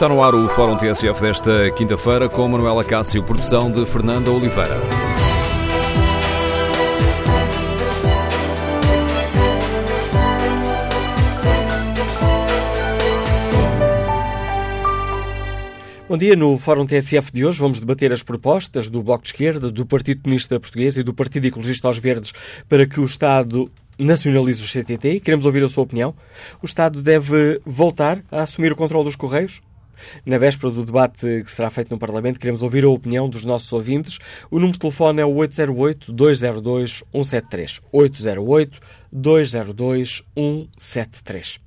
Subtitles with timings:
[0.00, 4.78] Está no ar o Fórum TSF desta quinta-feira com Manuela Cássio, produção de Fernanda Oliveira.
[16.08, 16.34] Bom dia.
[16.34, 20.22] No Fórum TSF de hoje vamos debater as propostas do Bloco de Esquerda, do Partido
[20.22, 22.32] Comunista Português e do Partido Ecologista aos Verdes
[22.66, 25.20] para que o Estado nacionalize o CTT.
[25.20, 26.14] Queremos ouvir a sua opinião.
[26.62, 29.60] O Estado deve voltar a assumir o controle dos Correios?
[30.24, 33.72] Na véspera do debate que será feito no Parlamento, queremos ouvir a opinião dos nossos
[33.72, 34.20] ouvintes.
[34.50, 37.80] O número de telefone é o 808-202-173.
[39.12, 41.60] 808-202-173.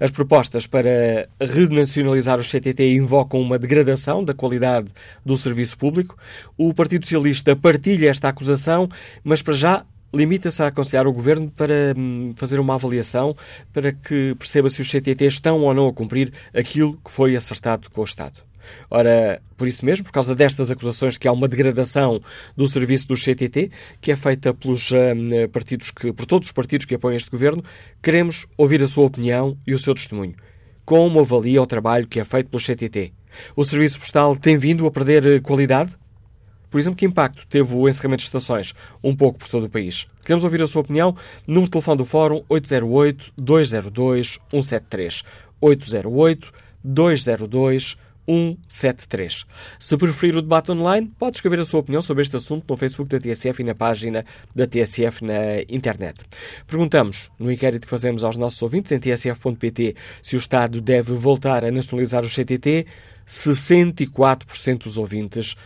[0.00, 4.88] As propostas para renacionalizar o CTT invocam uma degradação da qualidade
[5.24, 6.16] do serviço público.
[6.56, 8.88] O Partido Socialista partilha esta acusação,
[9.22, 13.36] mas para já limita-se a aconselhar o Governo para hum, fazer uma avaliação
[13.72, 17.90] para que perceba se os CTT estão ou não a cumprir aquilo que foi acertado
[17.90, 18.48] com o Estado.
[18.90, 22.20] Ora, por isso mesmo, por causa destas acusações que há uma degradação
[22.56, 26.86] do serviço do CTT, que é feita pelos uh, partidos que, por todos os partidos
[26.86, 27.62] que apoiam este governo,
[28.02, 30.34] queremos ouvir a sua opinião e o seu testemunho.
[30.84, 33.12] Como avalia o trabalho que é feito pelo CTT?
[33.54, 35.90] O serviço postal tem vindo a perder qualidade?
[36.70, 40.06] Por exemplo, que impacto teve o encerramento de estações um pouco por todo o país?
[40.22, 41.16] Queremos ouvir a sua opinião.
[41.46, 45.24] Número de telefone do Fórum 808-202-173.
[45.62, 47.96] 808-202-173.
[48.28, 49.46] 173.
[49.78, 53.08] Se preferir o debate online, pode escrever a sua opinião sobre este assunto no Facebook
[53.08, 54.24] da TSF e na página
[54.54, 56.20] da TSF na internet.
[56.66, 61.64] Perguntamos, no inquérito que fazemos aos nossos ouvintes em tsf.pt, se o Estado deve voltar
[61.64, 62.86] a nacionalizar o CTT,
[63.26, 65.56] 64% dos ouvintes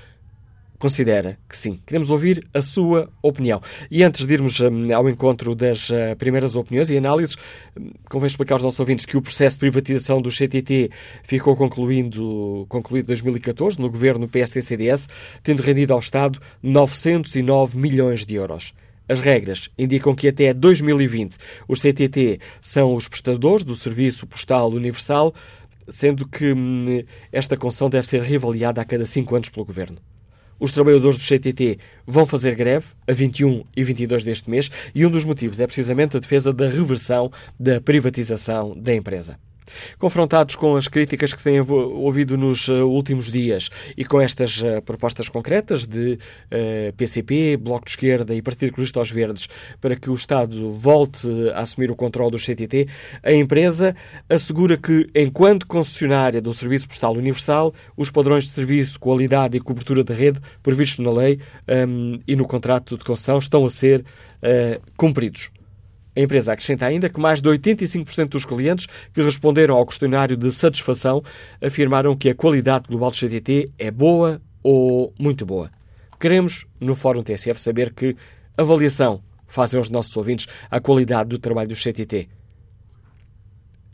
[0.83, 1.79] considera que sim.
[1.87, 3.63] Queremos ouvir a sua opinião.
[3.89, 7.37] E antes de irmos um, ao encontro das uh, primeiras opiniões e análises,
[7.79, 10.91] um, convém explicar aos nossos ouvintes que o processo de privatização do CTT
[11.23, 15.09] ficou concluindo, concluído em 2014 no governo PSD-CDS,
[15.41, 18.75] tendo rendido ao Estado 909 milhões de euros.
[19.09, 21.37] As regras indicam que até 2020
[21.69, 25.33] os CTT são os prestadores do Serviço Postal Universal,
[25.89, 29.99] sendo que hum, esta concessão deve ser reavaliada a cada cinco anos pelo Governo.
[30.63, 35.11] Os trabalhadores do CTT vão fazer greve a 21 e 22 deste mês e um
[35.11, 39.37] dos motivos é precisamente a defesa da reversão da privatização da empresa.
[39.99, 44.61] Confrontados com as críticas que se têm ouvido nos eh, últimos dias e com estas
[44.61, 46.19] uh, propostas concretas de
[46.97, 49.49] PCP, Bloco de Esquerda e Partido Ecologista aos Verdes
[49.81, 52.89] para que o Estado volte a assumir o controle do CTT,
[53.23, 53.95] a empresa
[54.29, 60.05] assegura que, enquanto concessionária do Serviço Postal Universal, os padrões de serviço, qualidade e cobertura
[60.05, 61.41] da rede previstos na lei
[61.89, 65.51] um, e no contrato de concessão estão a ser uh, cumpridos.
[66.15, 70.53] A empresa acrescenta ainda que mais de 85% dos clientes que responderam ao questionário de
[70.53, 71.23] satisfação
[71.61, 75.71] afirmaram que a qualidade global do CTT é boa ou muito boa.
[76.21, 78.15] Queremos, no Fórum TSF, saber que
[78.57, 82.29] avaliação fazem os nossos ouvintes à qualidade do trabalho do CTT.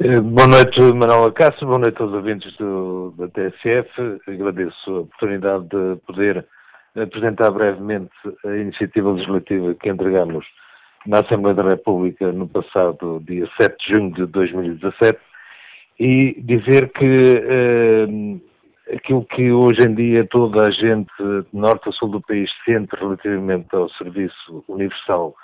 [0.00, 3.90] Eh, boa noite, Manuela Cássio, boa noite aos ouvintes do, da TSF.
[4.28, 6.46] Agradeço a oportunidade de poder
[6.94, 8.12] apresentar brevemente
[8.46, 10.46] a iniciativa legislativa que entregamos
[11.04, 15.18] na Assembleia da República no passado dia 7 de junho de 2017
[15.98, 21.92] e dizer que eh, aquilo que hoje em dia toda a gente de norte a
[21.92, 25.34] sul do país sente relativamente ao serviço universal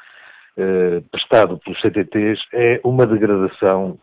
[0.57, 3.99] eh, prestado pelos CTTs é uma degradação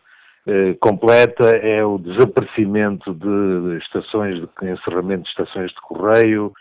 [0.47, 6.51] eh, completa é o desaparecimento de estações, de encerramento de estações de correio,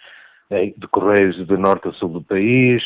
[0.50, 2.82] eh, de correios de norte a sul do país,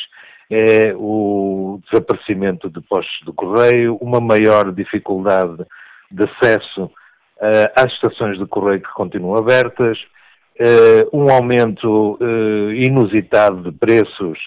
[0.49, 5.65] é o desaparecimento de postos de correio, uma maior dificuldade
[6.11, 6.91] de acesso uh,
[7.75, 9.99] às estações de correio que continuam abertas,
[11.13, 12.17] um aumento
[12.77, 14.39] inusitado de preços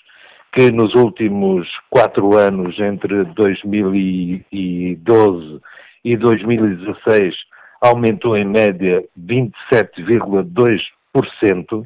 [0.53, 5.59] que nos últimos quatro anos, entre 2012
[6.07, 7.35] e 2016
[7.81, 11.85] aumentou em média 27,2%,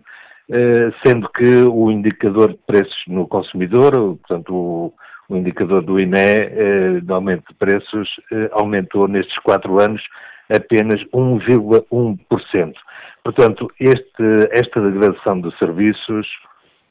[0.51, 4.93] eh, sendo que o indicador de preços no consumidor, portanto o,
[5.27, 10.03] o indicador do INE eh, de aumento de preços eh, aumentou nestes quatro anos
[10.55, 12.73] apenas 1,1%.
[13.23, 16.27] Portanto, este, esta degradação de serviços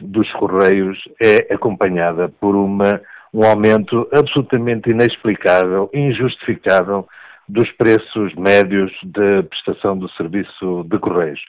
[0.00, 3.00] dos Correios é acompanhada por uma,
[3.32, 7.08] um aumento absolutamente inexplicável, injustificável
[7.48, 11.40] dos preços médios de prestação do serviço de Correios.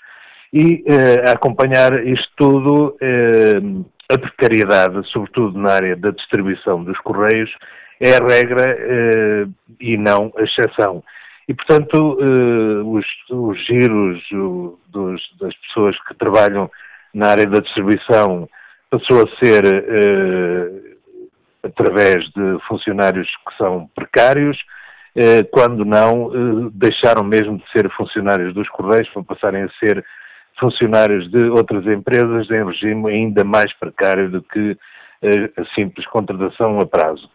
[0.54, 3.62] E eh, a acompanhar isto tudo, eh,
[4.12, 7.50] a precariedade, sobretudo na área da distribuição dos Correios,
[8.00, 9.48] é a regra eh,
[9.80, 11.04] e não a exceção.
[11.48, 14.22] E, portanto, eh, os, os, giros
[14.88, 16.70] dos, das pessoas que trabalham
[17.14, 18.50] na área da distribuição
[18.90, 20.92] passou a ser eh,
[21.64, 24.58] através de funcionários que são precários,
[25.16, 30.04] eh, quando não eh, deixaram mesmo de ser funcionários dos Correios para passarem a ser
[30.60, 34.78] funcionários de outras empresas em regime ainda mais precário do que
[35.22, 37.30] eh, a simples contratação a prazo.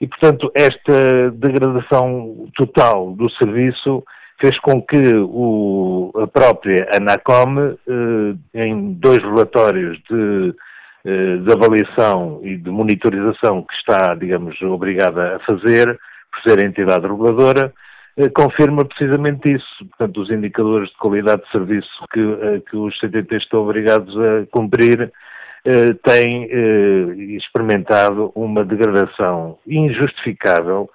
[0.00, 4.04] E, portanto, esta degradação total do serviço
[4.40, 10.54] fez com que o, a própria ANACOM, eh, em dois relatórios de,
[11.04, 15.98] de, avaliação e de monitorização que está, digamos, obrigada a fazer,
[16.32, 17.72] por ser a entidade reguladora,
[18.16, 19.86] eh, confirma precisamente isso.
[19.86, 24.46] Portanto, os indicadores de qualidade de serviço que, eh, que os CTT estão obrigados a
[24.50, 25.12] cumprir
[25.66, 26.46] eh, têm
[27.36, 30.90] experimentado uma degradação injustificável,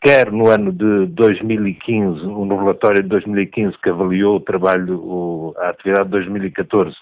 [0.00, 6.04] quer no ano de 2015, no relatório de 2015 que avaliou o trabalho, a atividade
[6.04, 6.94] de 2014,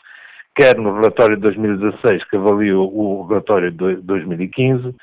[0.55, 4.95] quer no relatório de 2016 que avaliou o relatório de 2015,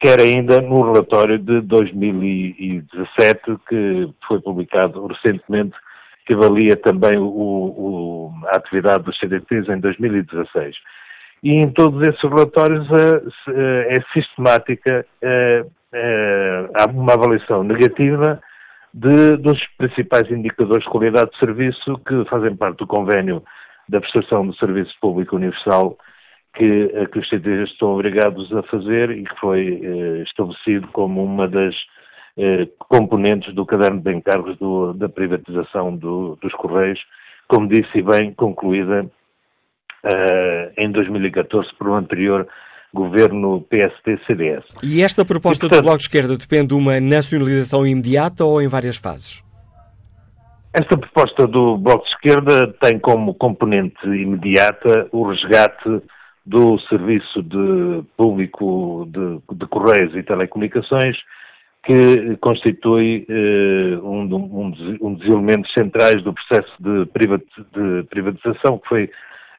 [0.00, 5.74] quer ainda no relatório de 2017, que foi publicado recentemente,
[6.26, 10.76] que avalia também o, o, a atividade dos CDTs em 2016.
[11.42, 18.40] E em todos esses relatórios é, é sistemática, é, é, uma avaliação negativa
[18.92, 23.42] de, dos principais indicadores de qualidade de serviço que fazem parte do convênio
[23.88, 25.96] da prestação de serviço público universal
[26.54, 31.46] que, que os CTGs estão obrigados a fazer e que foi eh, estabelecido como uma
[31.46, 31.74] das
[32.38, 36.98] eh, componentes do caderno de encargos do, da privatização do, dos Correios,
[37.46, 39.06] como disse bem, concluída
[40.02, 42.48] eh, em 2014 por um anterior
[42.92, 44.64] governo PST-CDS.
[44.82, 48.62] E esta proposta e, portanto, do Bloco de Esquerda depende de uma nacionalização imediata ou
[48.62, 49.45] em várias fases?
[50.78, 56.02] Esta proposta do Bloco de Esquerda tem como componente imediata o resgate
[56.44, 61.16] do Serviço de Público de, de Correios e Telecomunicações,
[61.82, 67.06] que constitui eh, um, um, dos, um, dos, elementos centrais do processo de,
[68.10, 69.10] privatização que foi,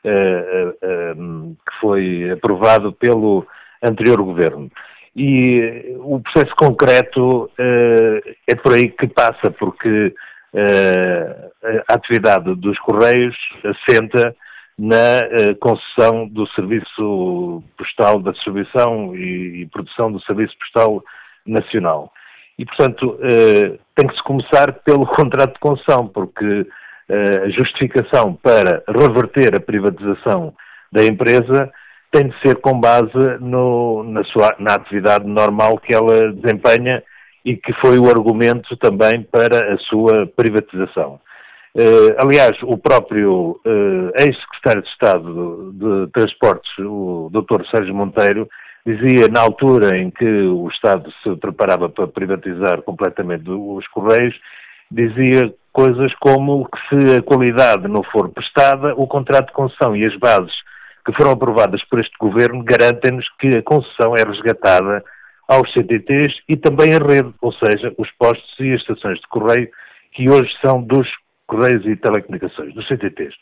[0.03, 3.43] eh, eh, que foi aprovado pelo
[3.81, 4.69] anterior governo.
[5.15, 10.13] E o processo concreto eh, é por aí que passa, porque eh,
[10.53, 14.35] a atividade dos Correios assenta
[14.77, 21.03] na uh, concessão do serviço postal da distribuição e, produção do serviço postal
[21.45, 22.11] nacional.
[22.59, 26.67] E, portanto, uh, tem que se começar pelo contrato de concessão, porque
[27.09, 30.53] a justificação para reverter a privatização
[30.91, 31.71] da empresa
[32.11, 37.01] tem de ser com base no, na, sua, na atividade normal que ela desempenha
[37.47, 41.17] e que foi o argumento também para a sua privatização.
[41.73, 47.65] Uh, aliás, o próprio uh, ex-secretário de Estado de Transportes, o Dr.
[47.71, 48.49] Sérgio Monteiro,
[48.85, 54.35] dizia na altura em que o Estado se preparava para privatizar completamente os Correios,
[54.91, 60.03] dizia coisas como que se a qualidade não for prestada, o contrato de concessão e
[60.03, 60.55] as bases
[61.05, 65.01] que foram aprovadas por este governo garantem-nos que a concessão é resgatada
[65.47, 69.69] aos CTTs e também a rede, ou seja, os postos e as estações de correio
[70.11, 71.07] que hoje são dos
[71.45, 73.33] Correios e Telecomunicações, dos CTTs.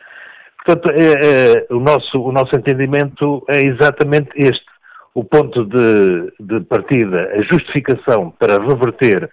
[0.63, 4.65] Portanto, é, é, o, nosso, o nosso entendimento é exatamente este.
[5.13, 9.29] O ponto de, de partida, a justificação para reverter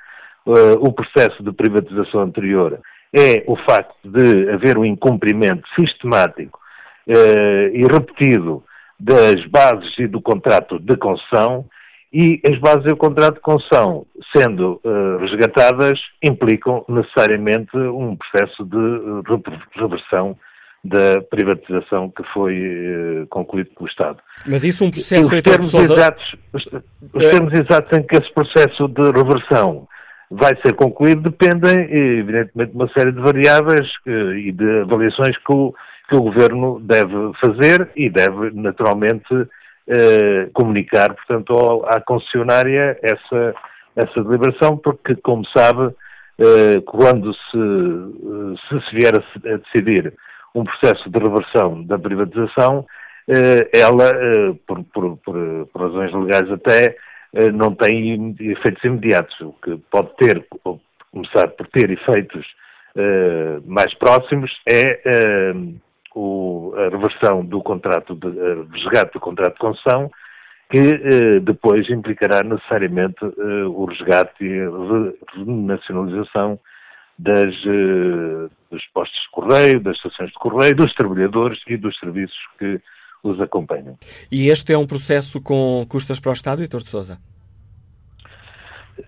[0.47, 2.81] uh, o processo de privatização anterior
[3.13, 6.61] é o facto de haver um incumprimento sistemático
[7.09, 8.63] uh, e repetido
[8.99, 11.67] das bases e do contrato de concessão
[12.13, 18.77] e as bases do contrato de concessão, sendo uh, resgatadas, implicam necessariamente um processo de
[18.77, 20.37] eh, reversão
[20.85, 22.55] da privatização que foi
[23.23, 24.19] uh, concluído pelo Estado.
[24.47, 25.35] Mas isso é um processo...
[25.35, 26.67] Os termos, exatos, os,
[27.15, 29.89] os termos exatos em que esse processo de reversão
[30.31, 35.75] vai ser concluído dependem, evidentemente, de uma série de variáveis e de avaliações que o,
[36.09, 39.47] que o Governo deve fazer e deve, naturalmente,
[39.89, 43.55] uh, comunicar, portanto, à concessionária essa,
[43.97, 50.13] essa deliberação, porque, como sabe, uh, quando se, se, se vier a, a, decidir
[50.55, 52.85] um processo de reversão da privatização,
[53.73, 54.11] ela,
[54.67, 56.97] por, por, por, por razões legais até,
[57.55, 60.45] não tem efeitos imediatos, o que pode ter,
[61.11, 62.45] começar por ter efeitos
[62.97, 65.53] uh, mais próximos é
[66.15, 68.29] o, a reversão do contrato, de,
[68.73, 70.11] resgate do contrato de concessão,
[70.71, 73.25] que uh, depois implicará necessariamente
[73.69, 74.61] o resgate e
[75.37, 76.59] renacionalização
[77.19, 77.55] das,
[78.71, 82.81] dos postos de correio, das estações de correio, dos trabalhadores e dos serviços que
[83.23, 83.97] os acompanham.
[84.31, 87.19] E este é um processo com custas para o Estado, Heitor de Sousa?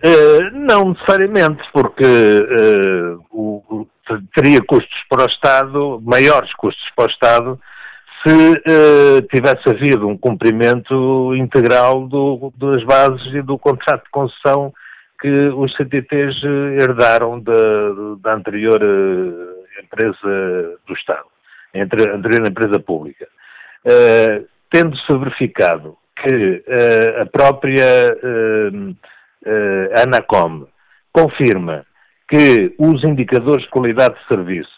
[0.03, 3.87] Uh, não necessariamente, porque uh, o,
[4.35, 7.59] teria custos para o Estado, maiores custos para o Estado,
[8.25, 14.73] se uh, tivesse havido um cumprimento integral do, das bases e do contrato de concessão
[15.21, 16.43] que os CTTs
[16.79, 17.53] herdaram da,
[18.19, 18.81] da anterior
[19.81, 21.25] empresa do Estado,
[21.73, 23.25] entre, anterior empresa pública.
[24.69, 26.63] Tendo-se verificado que
[27.21, 28.13] a própria
[29.45, 30.67] uh, ANACOM
[31.11, 31.85] confirma
[32.27, 34.75] que os indicadores de qualidade de serviço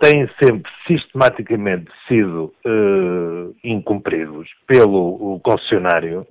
[0.00, 6.26] têm sempre sistematicamente sido uh, incumpridos pelo concessionário,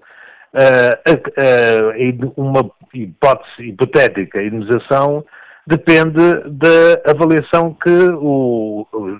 [0.53, 5.25] uh, uma hipótese hipotética indenização
[5.65, 9.19] depende da avaliação que o, o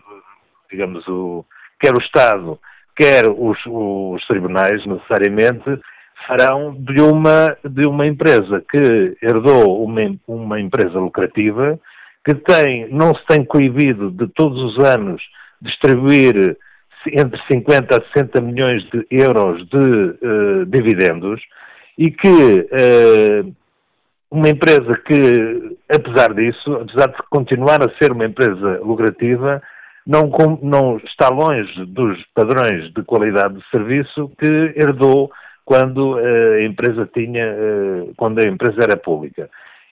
[0.71, 1.45] digamos, o,
[1.79, 2.59] quer o Estado,
[2.95, 5.79] quer os, os tribunais, necessariamente,
[6.25, 11.79] farão de uma, de uma empresa que herdou uma, uma empresa lucrativa,
[12.25, 15.21] que tem, não se tem coibido de todos os anos
[15.62, 16.57] distribuir
[17.13, 21.41] entre 50 a 60 milhões de euros de uh, dividendos
[21.97, 23.55] e que uh,
[24.29, 29.62] uma empresa que, apesar disso, apesar de continuar a ser uma empresa lucrativa,
[30.05, 30.29] não,
[30.62, 35.31] não está longe dos padrões de qualidade de serviço que herdou
[35.67, 39.50] quando eh, a empresa tinha, eh, quando a empresa era pública.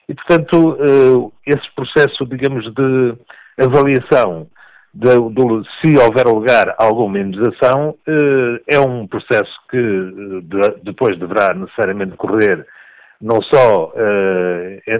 [0.08, 3.14] E, portanto, eh, esse processo, digamos, de
[3.62, 4.46] avaliação
[4.94, 7.94] de, de, se houver lugar a alguma indenização,
[8.66, 12.66] é um processo que de, depois deverá necessariamente correr
[13.20, 13.92] não só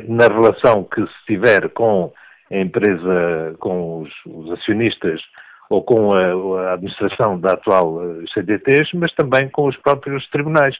[0.09, 2.12] na relação que se tiver com
[2.50, 5.23] a empresa, com os, os acionistas
[5.68, 10.76] ou com a, a administração da atual eh, CDTs, mas também com os próprios tribunais,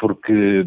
[0.00, 0.66] porque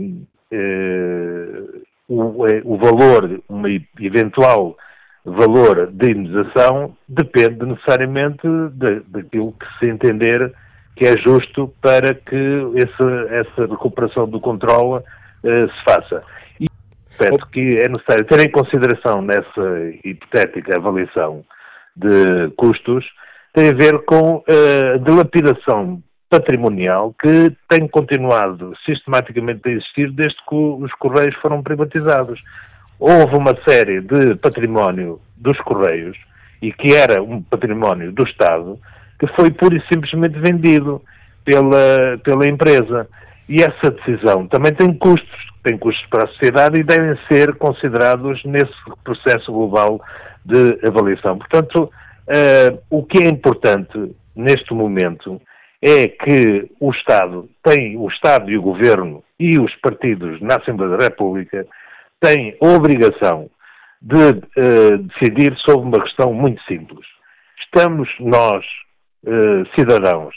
[0.51, 1.61] eh,
[2.07, 4.75] o, eh, o, valor, uma eventual
[5.23, 10.53] valor de indenização depende necessariamente de, daquilo que se entender
[10.95, 15.03] que é justo para que essa, essa recuperação do controle
[15.43, 16.23] eh, se faça.
[16.59, 16.67] E
[17.51, 21.45] que é necessário ter em consideração nessa hipotética avaliação
[21.95, 23.05] de custos
[23.53, 30.37] tem a ver com a uh, dilapidação patrimonial que tem continuado sistematicamente a existir desde
[30.47, 32.41] que os Correios foram privatizados.
[32.97, 36.17] Houve uma série de património dos Correios
[36.61, 38.79] e que era um património do Estado
[39.19, 41.01] que foi pura e simplesmente vendido
[41.43, 43.07] pela, pela empresa.
[43.49, 48.41] E essa decisão também tem custos, tem custos para a sociedade e devem ser considerados
[48.45, 50.01] nesse processo global
[50.45, 51.37] de avaliação.
[51.37, 51.91] Portanto,
[52.27, 55.41] Uh, o que é importante neste momento
[55.81, 60.95] é que o Estado tem, o Estado e o Governo e os partidos na Assembleia
[60.97, 61.65] da República
[62.19, 63.49] têm a obrigação
[64.01, 67.05] de uh, decidir sobre uma questão muito simples.
[67.63, 68.63] Estamos nós,
[69.25, 70.35] uh, cidadãos,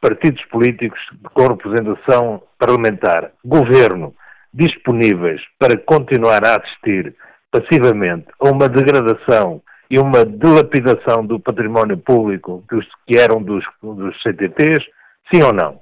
[0.00, 1.00] partidos políticos
[1.34, 4.14] com representação parlamentar, governo,
[4.54, 7.14] disponíveis para continuar a assistir
[7.50, 14.20] passivamente a uma degradação e uma dilapidação do património público dos, que eram dos, dos
[14.22, 14.84] CTTs,
[15.32, 15.80] sim ou não?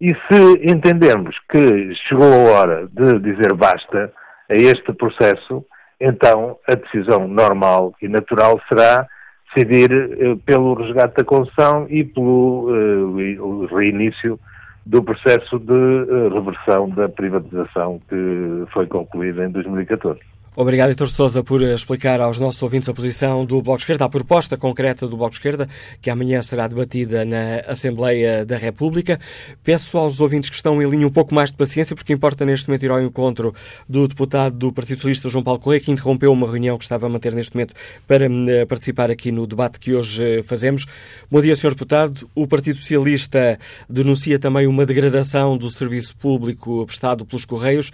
[0.00, 4.12] E se entendermos que chegou a hora de dizer basta
[4.50, 5.64] a este processo,
[6.00, 9.06] então a decisão normal e natural será
[9.54, 14.38] decidir eh, pelo resgate da concessão e pelo eh, reinício
[14.84, 20.20] do processo de eh, reversão da privatização que foi concluída em 2014.
[20.56, 24.08] Obrigado, Heitor Sousa, por explicar aos nossos ouvintes a posição do Bloco de Esquerda, a
[24.08, 25.68] proposta concreta do Bloco de Esquerda,
[26.00, 29.18] que amanhã será debatida na Assembleia da República.
[29.64, 32.68] Peço aos ouvintes que estão em linha um pouco mais de paciência, porque importa neste
[32.68, 33.52] momento ir ao encontro
[33.88, 37.08] do deputado do Partido Socialista, João Paulo Correia, que interrompeu uma reunião que estava a
[37.08, 37.74] manter neste momento
[38.06, 40.86] para eh, participar aqui no debate que hoje eh, fazemos.
[41.28, 41.70] Bom dia, Sr.
[41.70, 42.30] Deputado.
[42.32, 43.58] O Partido Socialista
[43.90, 47.90] denuncia também uma degradação do serviço público prestado pelos Correios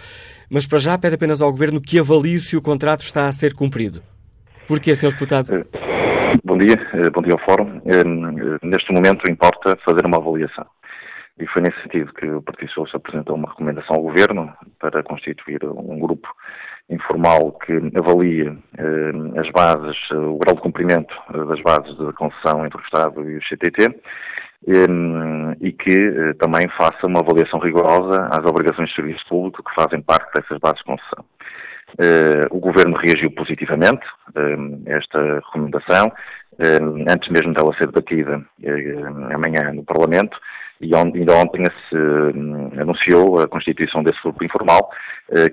[0.50, 3.54] mas para já pede apenas ao Governo que avalie se o contrato está a ser
[3.54, 4.02] cumprido.
[4.66, 5.12] Porquê, Sr.
[5.12, 5.54] Deputado?
[5.54, 5.64] Eh,
[6.44, 7.80] bom dia, eh, bom dia ao Fórum.
[7.86, 8.04] Eh,
[8.62, 10.66] neste momento importa fazer uma avaliação.
[11.38, 15.64] E foi nesse sentido que o Partido Socialista apresentou uma recomendação ao Governo para constituir
[15.64, 16.28] um grupo
[16.90, 18.52] informal que avalie
[19.38, 21.14] as bases, o grau de cumprimento
[21.48, 23.94] das bases de concessão entre o Estado e o CTT
[24.66, 30.02] e que eh, também faça uma avaliação rigorosa às obrigações de serviço público que fazem
[30.02, 31.24] parte dessas bases de concessão.
[31.98, 36.12] Eh, o Governo reagiu positivamente a esta recomendação,
[37.08, 40.38] antes mesmo dela ser debatida eh, amanhã no Parlamento,
[40.80, 44.88] e ainda ontem se anunciou a constituição desse grupo informal,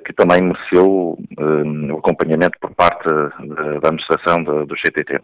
[0.06, 5.20] que também mereceu o acompanhamento por parte da administração do CTT.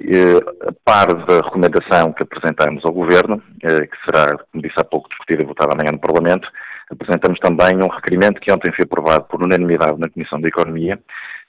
[0.00, 4.84] Eh, a par da recomendação que apresentamos ao Governo, eh, que será, como disse há
[4.84, 6.48] pouco, discutida e votada amanhã no Parlamento,
[6.90, 10.98] apresentamos também um requerimento que ontem foi aprovado por unanimidade na Comissão da Economia,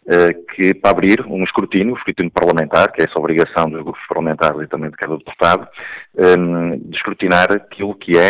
[0.07, 4.05] eh, que para abrir um escrutínio, um escrutínio parlamentar, que é essa obrigação dos grupos
[4.07, 5.67] parlamentares e também de cada deputado,
[6.15, 8.29] de escrutinar aquilo que é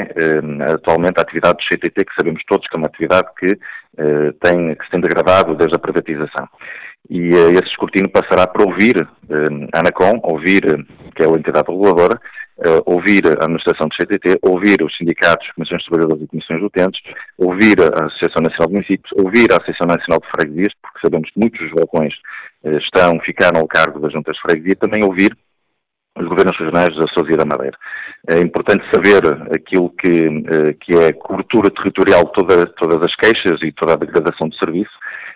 [0.73, 3.59] atualmente a atividade do CTT, que sabemos todos que é uma atividade que
[4.41, 6.47] tem, que se tem degradado desde a privatização
[7.09, 11.29] e uh, esse escrutínio passará para ouvir uh, a ANACOM, ouvir, uh, que é a
[11.29, 12.19] entidade reguladora,
[12.85, 17.01] ouvir a administração do CTT, ouvir os sindicatos, comissões de trabalhadores e comissões utentes,
[17.37, 21.37] ouvir a Associação Nacional de Municípios, ouvir a Associação Nacional de Freguesias, porque sabemos que
[21.37, 22.13] muitos dos balcões
[22.63, 25.35] estão, ficaram ao cargo das juntas de freguesia, também ouvir
[26.17, 27.77] os governos regionais da Açores e da Madeira.
[28.27, 29.21] É importante saber
[29.53, 30.29] aquilo que,
[30.79, 34.55] que é a cobertura territorial de toda, todas as queixas e toda a degradação do
[34.55, 34.91] serviço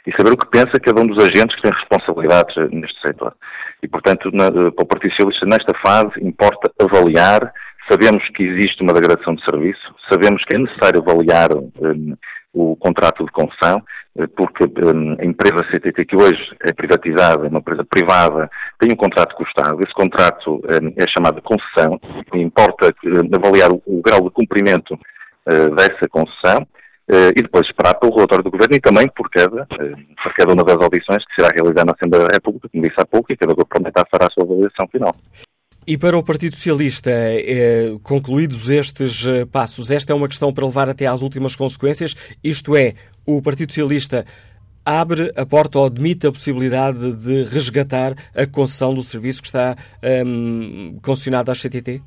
[0.08, 3.34] e saber o que pensa cada um dos agentes que tem responsabilidades neste setor.
[3.84, 7.54] E, portanto, na, para o Partido Socialista, nesta fase, importa avaliar,
[7.90, 12.16] sabemos que existe uma degradação de serviço, sabemos que é necessário avaliar um,
[12.54, 13.82] o contrato de concessão,
[14.18, 18.92] eh, porque um, a empresa CTT, que hoje é privatizada, é uma empresa privada, tem
[18.92, 19.82] um contrato com o Estado.
[19.84, 22.00] Esse contrato um, é chamado de concessão,
[22.34, 26.66] importa hum, avaliar o, o, grau de cumprimento uh, dessa concessão
[27.12, 30.54] Uh, e depois esperar pelo relatório do Governo e também por cada, uh, por cada
[30.54, 33.36] uma das audições que será realizada na Assembleia da República, como disse há pouco, e
[33.36, 35.16] cada grupo parlamentar fará a sua avaliação final.
[35.90, 40.64] E para o Partido Socialista, eh, concluídos estes eh, passos, esta é uma questão para
[40.64, 42.94] levar até às últimas consequências, isto é,
[43.26, 44.24] o Partido Socialista
[44.86, 49.76] abre a porta ou admite a possibilidade de resgatar a concessão do serviço que está
[50.04, 52.04] um, ehm, concessionado à CTT?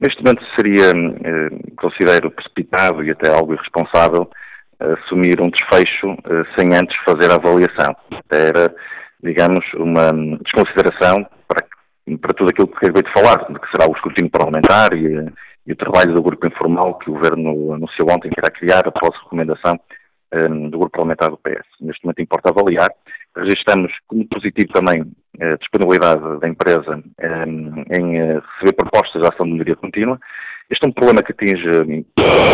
[0.00, 4.28] Neste momento seria, eh, considero precipitado e até algo irresponsável
[4.80, 6.16] assumir um desfecho
[6.58, 7.94] sem antes fazer a avaliação.
[8.28, 8.74] Era,
[9.22, 10.10] digamos, uma
[10.42, 11.24] desconsideração
[12.16, 15.30] para, tudo aquilo que acabei de falar, que será o escrutínio parlamentar e,
[15.66, 19.14] e o trabalho do grupo informal que o Governo anunciou ontem que irá criar após
[19.14, 19.78] a recomendação
[20.34, 21.66] um, do grupo parlamentar do PS.
[21.80, 22.90] Neste momento importa avaliar.
[23.36, 25.04] Registramos como positivo também
[25.40, 30.18] a disponibilidade da empresa um, em uh, receber propostas de ação de melhoria contínua.
[30.70, 32.04] Este é um problema que atinge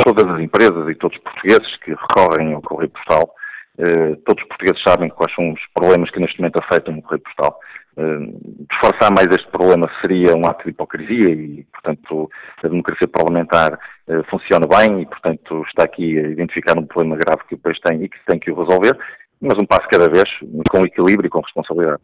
[0.04, 3.34] todas as empresas e todos os portugueses que recorrem ao correio postal.
[3.78, 7.22] Uh, todos os portugueses sabem quais são os problemas que neste momento afetam o correio
[7.22, 7.58] postal.
[7.96, 12.28] Uh, disfarçar mais este problema seria um ato de hipocrisia e, portanto,
[12.62, 13.78] a democracia parlamentar
[14.08, 17.78] uh, funciona bem e, portanto, está aqui a identificar um problema grave que o país
[17.80, 18.98] tem e que tem que o resolver,
[19.40, 20.28] mas um passo cada vez,
[20.70, 22.02] com equilíbrio e com responsabilidade.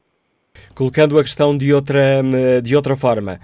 [0.76, 2.22] Colocando a questão de outra,
[2.62, 3.40] de outra forma,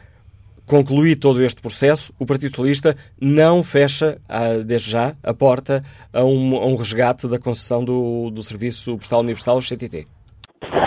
[0.66, 6.24] concluído todo este processo, o Partido Socialista não fecha, ah, desde já, a porta a
[6.24, 10.06] um, a um resgate da concessão do, do Serviço Postal Universal, o CTT.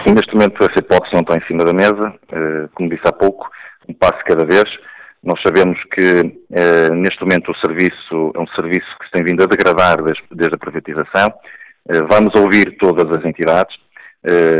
[0.07, 2.13] Neste momento essa hipótese não está em cima da mesa.
[2.31, 3.49] Eh, como disse há pouco,
[3.87, 4.65] um passo cada vez.
[5.23, 9.43] Nós sabemos que eh, neste momento o serviço é um serviço que se tem vindo
[9.43, 11.33] a degradar desde, desde a privatização.
[11.89, 13.75] Eh, vamos ouvir todas as entidades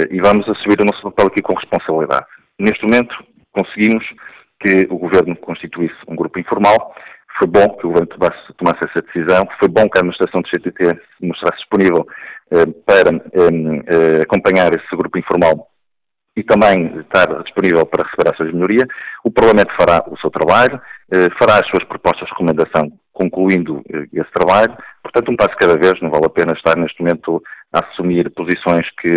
[0.10, 2.26] e vamos assumir o nosso papel aqui com responsabilidade.
[2.58, 3.14] Neste momento
[3.52, 4.06] conseguimos
[4.58, 6.96] que o Governo constituísse um grupo informal.
[7.38, 9.48] Foi bom que o Governo tomasse, tomasse essa decisão.
[9.60, 12.06] Foi bom que a administração do CTT se mostrasse disponível
[12.52, 15.70] eh, para eh, eh, acompanhar esse grupo informal
[16.36, 18.88] e também estar disponível para receber a sua melhoria.
[19.24, 20.82] O Parlamento fará o seu trabalho,
[21.38, 24.76] fará as suas propostas de recomendação, concluindo esse trabalho.
[25.04, 28.86] Portanto, um passo cada vez, não vale a pena estar neste momento a assumir posições
[29.00, 29.10] que,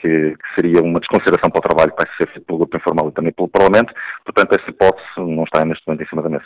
[0.00, 3.08] que, que, seria uma desconsideração para o trabalho que vai ser feito pelo grupo informal
[3.08, 3.92] e também pelo Parlamento.
[4.24, 6.44] Portanto, essa hipótese não está neste momento em cima da mesa.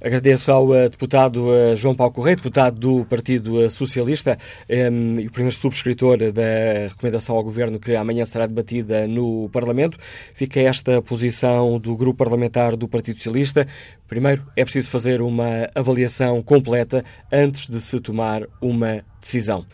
[0.00, 4.38] Agradeço ao uh, deputado uh, João Paulo Correia, deputado do Partido uh, Socialista
[4.70, 9.98] um, e o primeiro subscritor da recomendação ao Governo que amanhã será debatida no Parlamento.
[10.32, 13.66] Fica esta posição do grupo parlamentar do Partido Socialista.
[14.06, 19.66] Primeiro, é preciso fazer uma avaliação completa antes de se tomar uma decisão.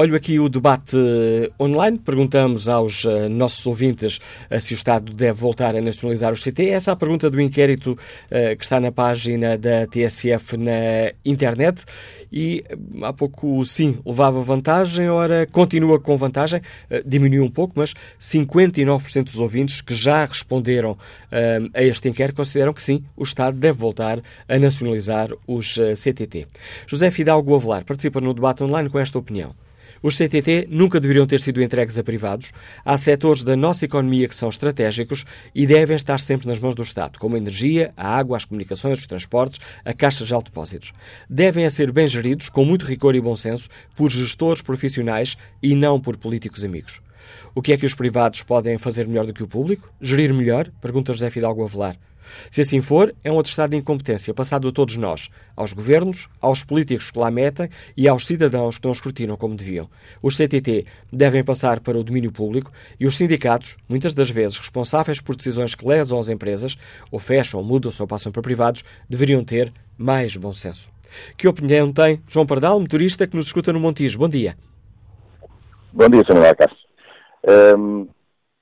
[0.00, 1.98] Olho aqui o debate eh, online.
[1.98, 6.68] Perguntamos aos uh, nossos ouvintes uh, se o Estado deve voltar a nacionalizar os CT.
[6.68, 7.98] Essa é a pergunta do inquérito
[8.56, 11.84] que está na página da TSF na internet.
[12.32, 12.62] E
[13.02, 16.60] há pouco, sim, levava vantagem, ora continua com vantagem.
[17.04, 20.96] diminuiu um pouco, mas 59% dos ouvintes que já responderam
[21.74, 26.46] a este inquérito consideram que sim, o Estado deve voltar a nacionalizar os CTT.
[26.86, 29.52] José Fidalgo Avelar participa no debate online com esta opinião.
[30.02, 32.52] Os CTT nunca deveriam ter sido entregues a privados.
[32.84, 36.82] Há setores da nossa economia que são estratégicos e devem estar sempre nas mãos do
[36.82, 40.92] Estado, como a energia, a água, as comunicações, os transportes, a caixa de depósitos.
[41.28, 46.00] Devem ser bem geridos, com muito rigor e bom senso, por gestores profissionais e não
[46.00, 47.00] por políticos amigos.
[47.54, 49.92] O que é que os privados podem fazer melhor do que o público?
[50.00, 50.70] Gerir melhor?
[50.80, 51.96] Pergunta José Fidalgo Avelar.
[52.50, 56.62] Se assim for, é um atestado de incompetência passado a todos nós, aos governos, aos
[56.64, 59.88] políticos que lá metem e aos cidadãos que não escrutinam como deviam.
[60.22, 65.20] Os CTT devem passar para o domínio público e os sindicatos, muitas das vezes responsáveis
[65.20, 66.76] por decisões que lesam as empresas,
[67.10, 70.88] ou fecham, ou mudam-se ou passam para privados, deveriam ter mais bom senso.
[71.36, 74.18] Que opinião tem João Pardal, motorista que nos escuta no Montijo?
[74.18, 74.56] Bom dia.
[75.92, 76.56] Bom dia, Sr.
[76.56, 76.88] Cássio.
[77.76, 78.08] Um,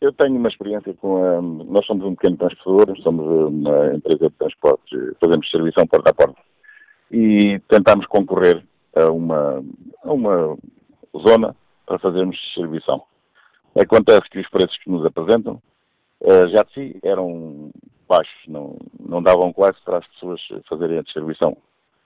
[0.00, 1.40] eu tenho uma experiência com a.
[1.40, 6.40] Nós somos um pequeno transportador, somos uma empresa de transportes, fazemos serviço porta a porta.
[7.10, 9.64] E tentamos concorrer a uma,
[10.02, 10.56] a uma
[11.16, 11.56] zona
[11.86, 13.02] para fazermos distribuição.
[13.74, 15.62] Acontece que os preços que nos apresentam
[16.22, 17.70] eh, já de si eram
[18.08, 21.56] baixos, não, não davam quase para as pessoas fazerem a distribuição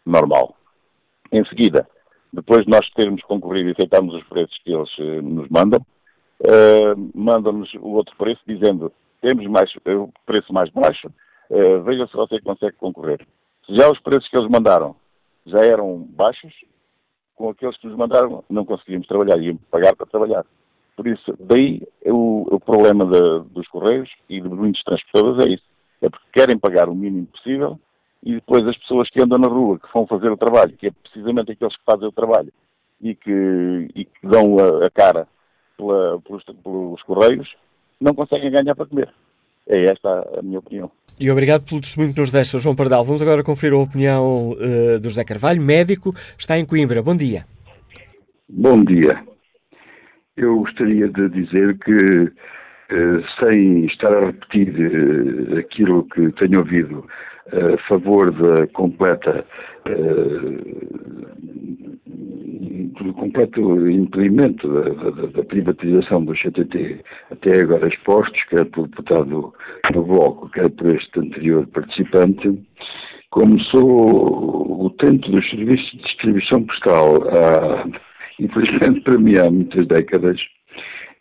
[0.05, 0.57] normal.
[1.33, 1.89] Em seguida,
[2.33, 5.81] depois de nós termos concorrido e aceitarmos os preços que eles eh, nos mandam,
[6.41, 11.09] uh, manda-nos o outro preço dizendo temos mais, eh, o preço mais baixo,
[11.51, 13.27] uh, veja se você consegue concorrer.
[13.69, 14.97] Já os preços que eles mandaram
[15.47, 16.53] já eram baixos,
[17.35, 20.45] com aqueles que nos mandaram não conseguimos trabalhar, íamos pagar para trabalhar.
[20.97, 25.65] Por isso, daí o, o problema de, dos Correios e de muitos transportadores é isso.
[26.03, 27.79] É porque querem pagar o mínimo possível
[28.23, 30.91] e depois as pessoas que andam na rua, que vão fazer o trabalho, que é
[30.91, 32.53] precisamente aqueles que fazem o trabalho
[33.01, 35.27] e que, e que dão a, a cara
[35.81, 37.55] pela, pelos, pelos Correios,
[38.01, 39.09] não conseguem ganhar para comer.
[39.67, 40.91] É esta a minha opinião.
[41.19, 43.05] E obrigado pelo testemunho que nos deixa, João Pardal.
[43.05, 47.03] Vamos agora conferir a opinião uh, do José Carvalho, médico, está em Coimbra.
[47.03, 47.45] Bom dia.
[48.49, 49.23] Bom dia.
[50.37, 57.07] Eu gostaria de dizer que, uh, sem estar a repetir uh, aquilo que tenho ouvido
[57.53, 59.45] a favor da completa
[63.05, 69.53] do completo impedimento da, da, da, privatização do CTT até agora expostos, quer pelo deputado
[69.93, 72.59] do Bloco, quer por este anterior participante,
[73.31, 77.89] como sou utente dos serviços de distribuição postal há,
[78.39, 80.41] infelizmente para mim há muitas décadas,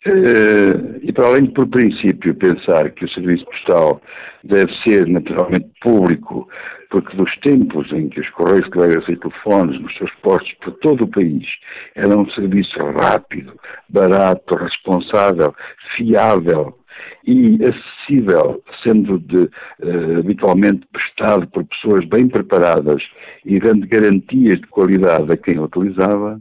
[0.06, 4.00] Uh, e para além de, por princípio, pensar que o serviço postal
[4.42, 6.48] deve ser naturalmente público,
[6.90, 11.04] porque dos tempos em que os Correios Carreiras e telefones nos seus postos por todo
[11.04, 11.46] o país
[11.94, 13.52] eram um serviço rápido,
[13.88, 15.54] barato, responsável,
[15.96, 16.76] fiável
[17.24, 23.02] e acessível, sendo de, uh, habitualmente prestado por pessoas bem preparadas
[23.44, 26.40] e dando garantias de qualidade a quem o utilizava,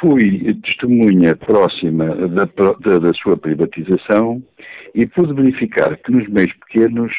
[0.00, 4.42] fui testemunha próxima da, da, da, sua privatização
[4.94, 7.12] e pude verificar que nos meios pequenos,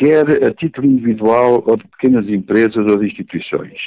[0.00, 3.78] quer a título individual ou de pequenas empresas ou de instituições,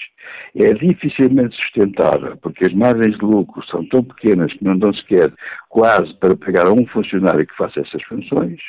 [0.55, 5.33] é dificilmente sustentável, porque as margens de lucro são tão pequenas que não dão sequer
[5.69, 8.59] quase para pegar a um funcionário que faça essas funções,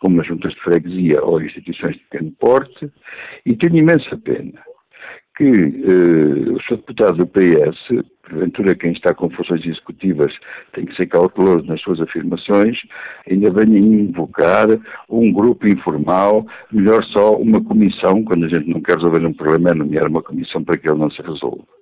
[0.00, 2.90] como as juntas de freguesia ou instituições de pequeno porte,
[3.44, 4.58] e tenho imensa pena
[5.38, 6.76] que uh, o Sr.
[6.78, 10.34] Deputado do PS, porventura quem está com funções executivas
[10.74, 12.76] tem que ser cauteloso nas suas afirmações,
[13.30, 14.66] ainda venha invocar
[15.08, 19.70] um grupo informal, melhor só uma comissão, quando a gente não quer resolver um problema,
[19.70, 21.77] é nomear uma comissão para que ele não se resolva.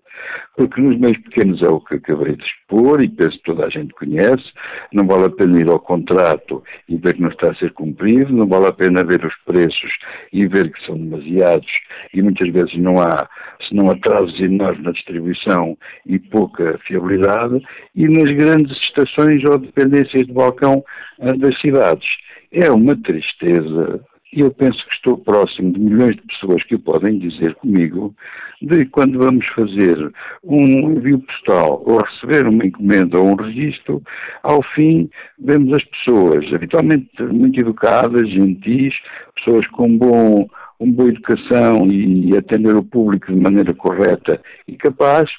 [0.57, 3.70] Porque nos meios pequenos é o que acabei de expor e penso que toda a
[3.70, 4.44] gente conhece,
[4.92, 8.33] não vale a pena ir ao contrato e ver que não está a ser cumprido,
[8.33, 9.90] não vale a pena ver os preços
[10.33, 11.70] e ver que são demasiados.
[12.14, 13.29] E muitas vezes não há,
[13.68, 15.76] senão atrasos enormes na distribuição
[16.07, 17.62] e pouca fiabilidade,
[17.94, 20.83] e nas grandes estações ou dependências de balcão
[21.20, 22.09] eh, das cidades.
[22.52, 24.00] É uma tristeza
[24.37, 28.14] e eu penso que estou próximo de milhões de pessoas que o podem dizer comigo,
[28.61, 30.12] de quando vamos fazer
[30.44, 34.03] um envio postal ou receber uma encomenda ou um registro,
[34.42, 38.94] ao fim vemos as pessoas, habitualmente muito educadas, gentis,
[39.35, 40.46] pessoas com bom
[40.78, 45.30] uma boa educação e atender o público de maneira correta e capaz,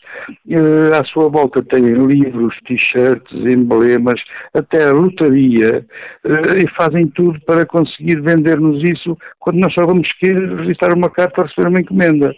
[0.50, 4.20] eh, à sua volta têm livros, t-shirts, emblemas,
[4.54, 5.86] até lotaria,
[6.26, 11.10] eh, e fazem tudo para conseguir vender-nos isso quando nós só vamos querer registrar uma
[11.10, 12.36] carta para receber uma encomenda.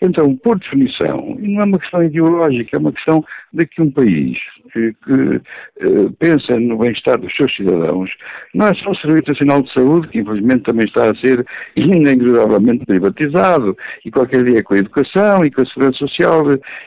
[0.00, 4.38] Então, por definição, não é uma questão ideológica, é uma questão de que um país
[4.72, 5.40] que, que
[5.80, 8.10] eh, pensa no bem-estar dos seus cidadãos,
[8.54, 11.44] não é só o Serviço Nacional de Saúde, que infelizmente também está a ser
[12.42, 16.44] inexoravelmente privatizado, e qualquer dia com a educação e com a segurança social,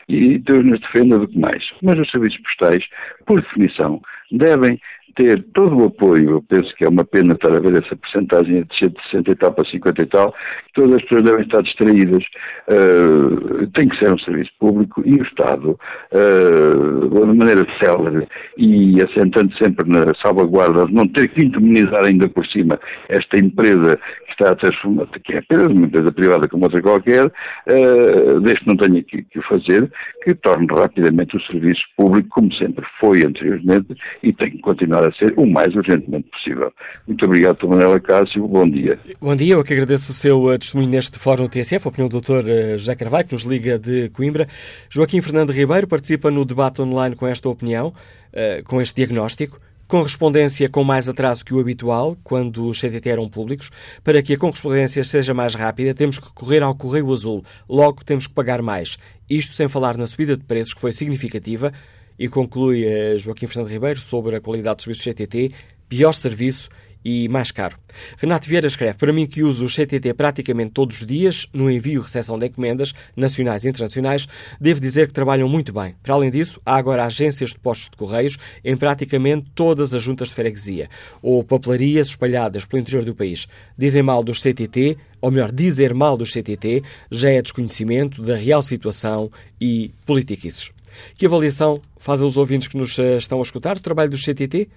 [0.08, 1.64] e Deus nos defenda do que mais.
[1.82, 2.84] Mas os serviços postais,
[3.26, 4.80] por definição, devem
[5.16, 8.64] ter todo o apoio, eu penso que é uma pena estar a ver essa porcentagem
[8.64, 10.34] de 60 e tal para 50 e tal,
[10.74, 12.22] todas as pessoas devem estar distraídas,
[12.68, 15.78] uh, tem que ser um serviço público e o Estado,
[16.12, 22.28] uh, de maneira célere e assentando sempre na salvaguarda de não ter que indemnizar ainda
[22.28, 26.64] por cima esta empresa que está a transformar, que é apenas uma empresa privada como
[26.64, 29.90] outra qualquer, uh, desde que não tenha que, que fazer,
[30.22, 35.12] que torne rapidamente o serviço público como sempre foi anteriormente e tem que continuar a
[35.12, 36.72] ser o mais urgentemente possível.
[37.06, 38.46] Muito obrigado, Manuela Cássio.
[38.46, 38.98] Bom dia.
[39.20, 39.54] Bom dia.
[39.54, 42.44] Eu que agradeço o seu uh, testemunho neste Fórum TSF, a opinião do Dr.
[42.44, 44.46] Uh, José Carvalho, que nos liga de Coimbra.
[44.90, 50.68] Joaquim Fernando Ribeiro participa no debate online com esta opinião, uh, com este diagnóstico correspondência
[50.68, 53.70] com mais atraso que o habitual, quando os CTT eram públicos.
[54.02, 57.44] Para que a correspondência seja mais rápida, temos que correr ao Correio Azul.
[57.68, 58.98] Logo, temos que pagar mais.
[59.28, 61.72] Isto sem falar na subida de preços, que foi significativa,
[62.18, 65.50] e conclui eh, Joaquim Fernando Ribeiro sobre a qualidade dos serviços CTT,
[65.88, 66.68] pior serviço
[67.06, 67.78] e mais caro.
[68.18, 72.00] Renato Vieira escreve: Para mim, que uso o CTT praticamente todos os dias, no envio
[72.00, 74.26] e recepção de encomendas nacionais e internacionais,
[74.60, 75.94] devo dizer que trabalham muito bem.
[76.02, 80.30] Para além disso, há agora agências de postos de correios em praticamente todas as juntas
[80.30, 80.90] de freguesia,
[81.22, 83.46] ou papelarias espalhadas pelo interior do país.
[83.78, 88.62] Dizem mal dos CTT, ou melhor, dizer mal dos CTT, já é desconhecimento da real
[88.62, 90.75] situação e politiquices.
[91.16, 94.68] Que avaliação fazem os ouvintes que nos eh, estão a escutar do trabalho do CTT?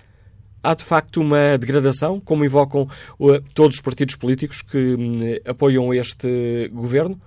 [0.62, 5.94] Há de facto uma degradação, como invocam uh, todos os partidos políticos que uh, apoiam
[5.94, 7.20] este governo?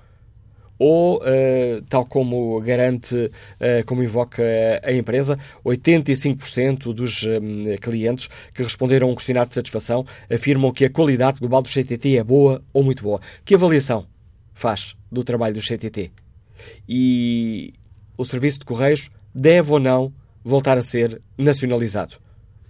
[0.79, 3.31] Ou, uh, tal como garante,
[3.87, 4.43] como invoca
[4.83, 7.25] a empresa, 85% dos
[7.81, 12.17] clientes que responderam a um questionário de satisfação afirmam que a qualidade global do CTT
[12.17, 13.21] é boa ou muito boa.
[13.45, 14.07] Que avaliação
[14.53, 16.11] faz do trabalho do CTT?
[16.89, 17.75] E
[18.16, 20.12] o serviço de Correios deve ou não
[20.44, 22.16] voltar a ser nacionalizado?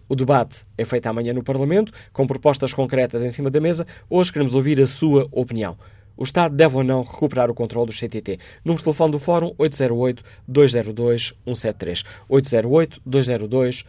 [0.09, 3.87] O debate é feito amanhã no Parlamento, com propostas concretas em cima da mesa.
[4.11, 5.79] Hoje queremos ouvir a sua opinião.
[6.17, 8.39] O Estado deve ou não recuperar o controle do CTT?
[8.65, 12.05] Número de telefone do Fórum 808-202-173.
[12.29, 13.85] 808-202-173.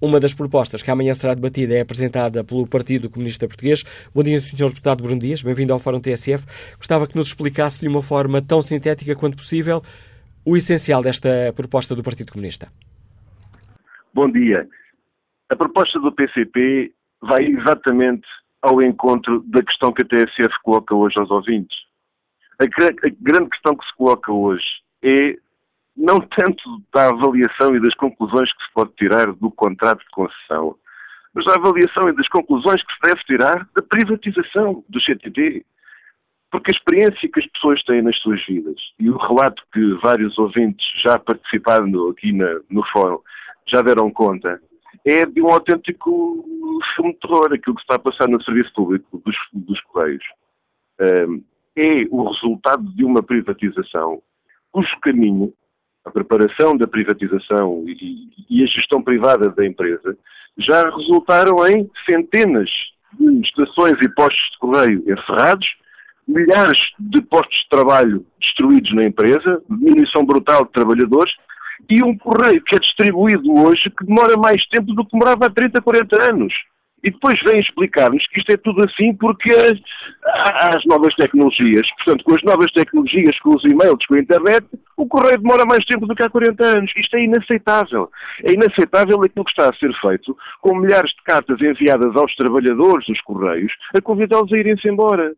[0.00, 3.84] Uma das propostas que amanhã será debatida é apresentada pelo Partido Comunista Português.
[4.14, 4.68] Bom dia, Sr.
[4.68, 5.42] Deputado Bruno Dias.
[5.42, 6.46] Bem-vindo ao Fórum TSF.
[6.76, 9.82] Gostava que nos explicasse de uma forma tão sintética quanto possível
[10.44, 12.68] o essencial desta proposta do Partido Comunista.
[14.14, 14.68] Bom dia.
[15.50, 18.26] A proposta do PCP vai exatamente
[18.62, 21.76] ao encontro da questão que a TSF coloca hoje aos ouvintes.
[22.58, 24.64] A, a grande questão que se coloca hoje
[25.02, 25.36] é
[25.98, 26.62] não tanto
[26.94, 30.76] da avaliação e das conclusões que se pode tirar do contrato de concessão,
[31.34, 35.66] mas da avaliação e das conclusões que se deve tirar da privatização do CTT.
[36.50, 40.38] Porque a experiência que as pessoas têm nas suas vidas e o relato que vários
[40.38, 43.20] ouvintes já participando aqui na, no fórum
[43.66, 44.58] já deram conta,
[45.04, 46.44] é de um autêntico
[46.94, 50.24] filme de terror, aquilo que está a passar no serviço público dos, dos Correios.
[51.00, 51.42] Um,
[51.76, 54.22] é o resultado de uma privatização
[54.72, 55.52] cujo caminho,
[56.04, 60.16] a preparação da privatização e, e a gestão privada da empresa,
[60.56, 62.68] já resultaram em centenas
[63.18, 65.66] de estações e postos de correio encerrados,
[66.26, 71.32] milhares de postos de trabalho destruídos na empresa, diminuição brutal de trabalhadores
[71.88, 75.50] e um correio que é distribuído hoje que demora mais tempo do que demorava há
[75.50, 76.52] 30, 40 anos.
[77.02, 79.50] E depois vem explicar-nos que isto é tudo assim porque
[80.24, 81.86] há as novas tecnologias.
[81.96, 85.84] Portanto, com as novas tecnologias, com os e-mails, com a internet, o correio demora mais
[85.84, 86.92] tempo do que há 40 anos.
[86.96, 88.10] Isto é inaceitável.
[88.42, 93.06] É inaceitável aquilo que está a ser feito com milhares de cartas enviadas aos trabalhadores
[93.06, 95.34] dos correios a convidá-los a irem-se embora.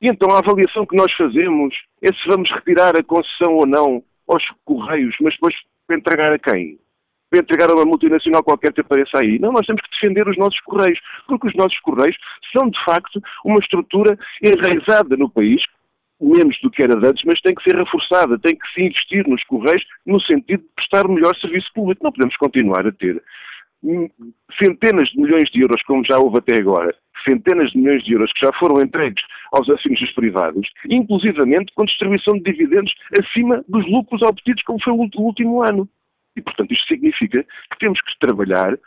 [0.00, 4.02] E então a avaliação que nós fazemos é se vamos retirar a concessão ou não
[4.28, 5.54] aos correios, mas depois
[5.86, 6.78] para entregar a quem?
[7.30, 9.38] Para entregar a uma multinacional qualquer que apareça aí.
[9.38, 12.16] Não, nós temos que defender os nossos Correios, porque os nossos Correios
[12.52, 15.62] são, de facto, uma estrutura enraizada no país,
[16.20, 19.42] menos do que era antes, mas tem que ser reforçada, tem que se investir nos
[19.44, 22.02] Correios no sentido de prestar melhor serviço público.
[22.02, 23.22] Não podemos continuar a ter
[24.62, 26.94] centenas de milhões de euros, como já houve até agora,
[27.28, 32.34] centenas de milhões de euros que já foram entregues aos acionistas privados, inclusivamente com distribuição
[32.34, 35.88] de dividendos acima dos lucros obtidos, como foi o último ano.
[36.36, 38.78] E, portanto, isto significa que temos que trabalhar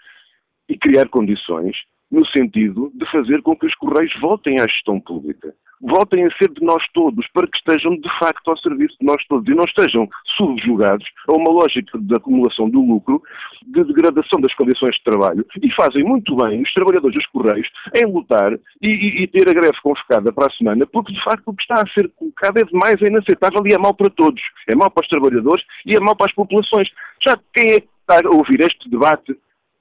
[0.69, 1.75] e criar condições
[2.11, 5.53] no sentido de fazer com que os Correios voltem à gestão pública.
[5.81, 9.23] Voltem a ser de nós todos, para que estejam de facto ao serviço de nós
[9.27, 13.21] todos e não estejam subjugados a uma lógica de acumulação do lucro,
[13.65, 15.45] de degradação das condições de trabalho.
[15.61, 19.53] E fazem muito bem os trabalhadores dos Correios em lutar e, e, e ter a
[19.53, 22.63] greve convocada para a semana, porque de facto o que está a ser colocado é
[22.63, 24.41] demais, é inaceitável e é mau para todos.
[24.67, 26.89] É mau para os trabalhadores e é mau para as populações.
[27.25, 29.37] Já quem é que está a ouvir este debate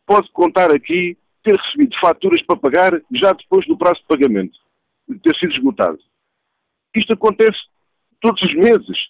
[0.07, 4.59] pode contar aqui ter recebido faturas para pagar já depois do prazo de pagamento,
[5.23, 5.99] ter sido esgotado.
[6.95, 7.59] Isto acontece
[8.21, 9.09] todos os meses.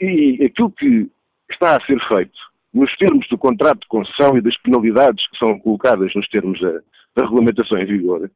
[0.00, 1.10] E aquilo que
[1.50, 2.38] está a ser feito
[2.72, 6.80] nos termos do contrato de concessão e das penalidades que são colocadas nos termos da,
[7.16, 8.30] da regulamentação em vigor,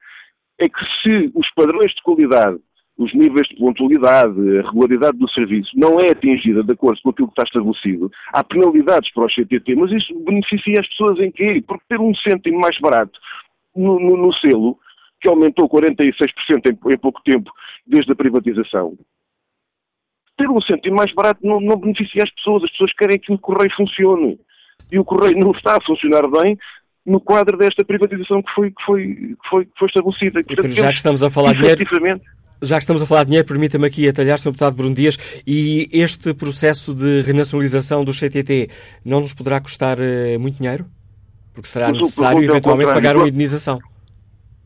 [0.59, 2.59] é que se os padrões de qualidade
[2.97, 7.29] os níveis de pontualidade, a regularidade do serviço não é atingida de acordo com aquilo
[7.29, 11.63] que está estabelecido, há penalidades para o CTT, mas isso beneficia as pessoas em quê?
[11.67, 13.19] Porque ter um cêntimo mais barato
[13.75, 14.79] no, no, no selo,
[15.25, 16.21] que aumentou 46%
[16.67, 17.51] em, em, pouco tempo
[17.87, 18.95] desde a privatização,
[20.37, 23.39] ter um cêntimo mais barato não, não beneficia as pessoas, as pessoas querem que o
[23.39, 24.39] correio funcione.
[24.93, 26.59] E o correio não está a funcionar bem
[27.07, 30.41] no quadro desta privatização que foi, que foi, que foi, que foi estabelecida.
[30.43, 32.21] Portanto, já que estamos a falar de dinheiro,
[32.61, 34.51] já que estamos a falar de dinheiro, permita-me aqui atalhar, Sr.
[34.51, 38.69] Deputado Bruno Dias, e este processo de renacionalização do CTT
[39.05, 40.87] não nos poderá custar uh, muito dinheiro?
[41.55, 43.81] Porque será mas necessário eventualmente pagar uma indenização.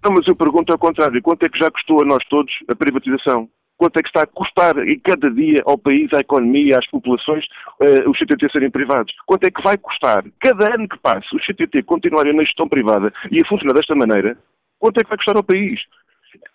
[0.04, 1.20] Não, mas eu pergunto ao contrário.
[1.22, 3.48] Quanto é que já custou a nós todos a privatização?
[3.76, 7.44] Quanto é que está a custar em cada dia ao país, à economia, às populações,
[7.80, 9.14] uh, os CTT serem privados?
[9.24, 10.24] Quanto é que vai custar?
[10.40, 14.36] Cada ano que passa, os CTT continuarem na gestão privada e a funcionar desta maneira,
[14.80, 15.80] quanto é que vai custar ao país?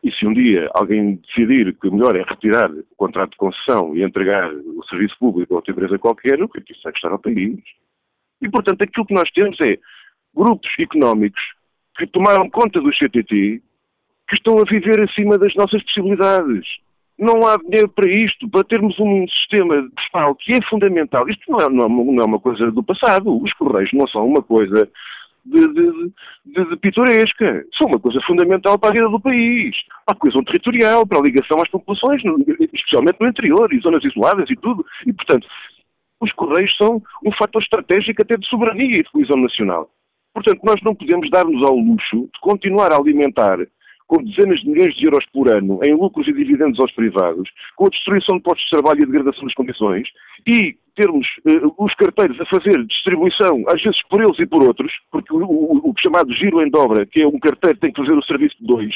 [0.04, 3.96] E se um dia alguém decidir que o melhor é retirar o contrato de concessão
[3.96, 6.92] e entregar o serviço público a outra empresa qualquer, o que é que isso vai
[6.92, 7.58] custar ao país?
[8.42, 9.78] E, portanto, aquilo que nós temos é
[10.36, 11.42] grupos económicos
[11.98, 13.62] que tomaram conta do CTT
[14.28, 16.66] que estão a viver acima das nossas possibilidades.
[17.18, 21.28] Não há dinheiro para isto, para termos um sistema postal que é fundamental.
[21.30, 23.42] Isto não é, não é uma coisa do passado.
[23.42, 24.90] Os Correios não são uma coisa
[25.46, 26.12] de, de,
[26.46, 27.66] de, de, pitoresca.
[27.78, 29.76] São uma coisa fundamental para a vida do país,
[30.06, 32.22] para a coesão territorial, para a ligação às populações,
[32.74, 34.84] especialmente no interior e zonas isoladas e tudo.
[35.06, 35.48] E, portanto,
[36.20, 39.90] os Correios são um fator estratégico até de soberania e de coesão nacional.
[40.34, 43.60] Portanto, nós não podemos dar-nos ao luxo de continuar a alimentar
[44.08, 47.86] com dezenas de milhões de euros por ano em lucros e dividendos aos privados, com
[47.86, 50.08] a destruição de postos de trabalho e a degradação das condições,
[50.46, 54.92] e termos uh, os carteiros a fazer distribuição, às vezes por eles e por outros,
[55.12, 58.02] porque o, o, o chamado giro em dobra, que é um carteiro que tem que
[58.02, 58.94] fazer o serviço de dois,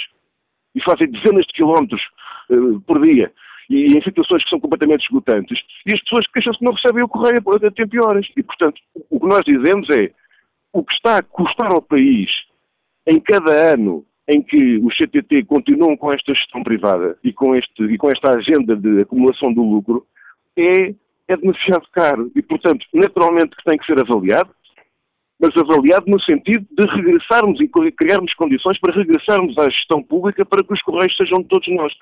[0.76, 2.02] e fazem dezenas de quilómetros
[2.52, 3.32] uh, por dia,
[3.70, 7.08] e em situações que são completamente esgotantes, e as pessoas queixam-se que não recebem o
[7.08, 8.28] correio a tempo e horas.
[8.36, 10.12] E, portanto, o que nós dizemos é
[10.74, 12.30] o que está a custar ao país
[13.06, 17.84] em cada ano em que os CTT continuam com esta gestão privada e com, este,
[17.84, 20.06] e com esta agenda de acumulação do lucro,
[20.58, 20.94] é,
[21.30, 22.30] é demasiado caro.
[22.36, 24.50] E, portanto, naturalmente que tem que ser avaliado,
[25.40, 30.64] mas avaliado no sentido de regressarmos e criarmos condições para regressarmos à gestão pública para
[30.64, 31.94] que os correios sejam de todos nós.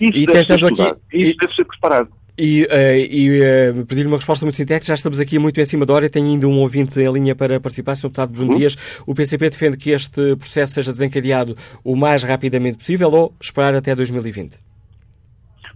[0.00, 1.36] Isso e deve ser estudado, aqui, isso e...
[1.36, 2.17] deve ser preparado.
[2.40, 2.68] E, uh,
[3.10, 6.08] e uh, pedir uma resposta muito sintética, já estamos aqui muito em cima da hora,
[6.08, 8.02] tenho ainda um ouvinte em linha para participar, Sr.
[8.02, 8.58] Deputado Bruno uhum.
[8.58, 8.76] Dias.
[9.04, 13.92] O PCP defende que este processo seja desencadeado o mais rapidamente possível ou esperar até
[13.92, 14.56] 2020?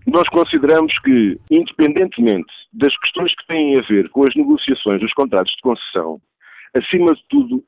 [0.06, 5.52] Nós consideramos que, independentemente das questões que têm a ver com as negociações dos contratos
[5.52, 6.20] de concessão,
[6.76, 7.64] acima de tudo,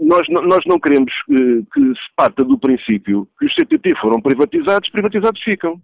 [0.00, 4.88] nós, nós não queremos uh, que se parta do princípio que os CTT foram privatizados,
[4.90, 5.80] privatizados ficam.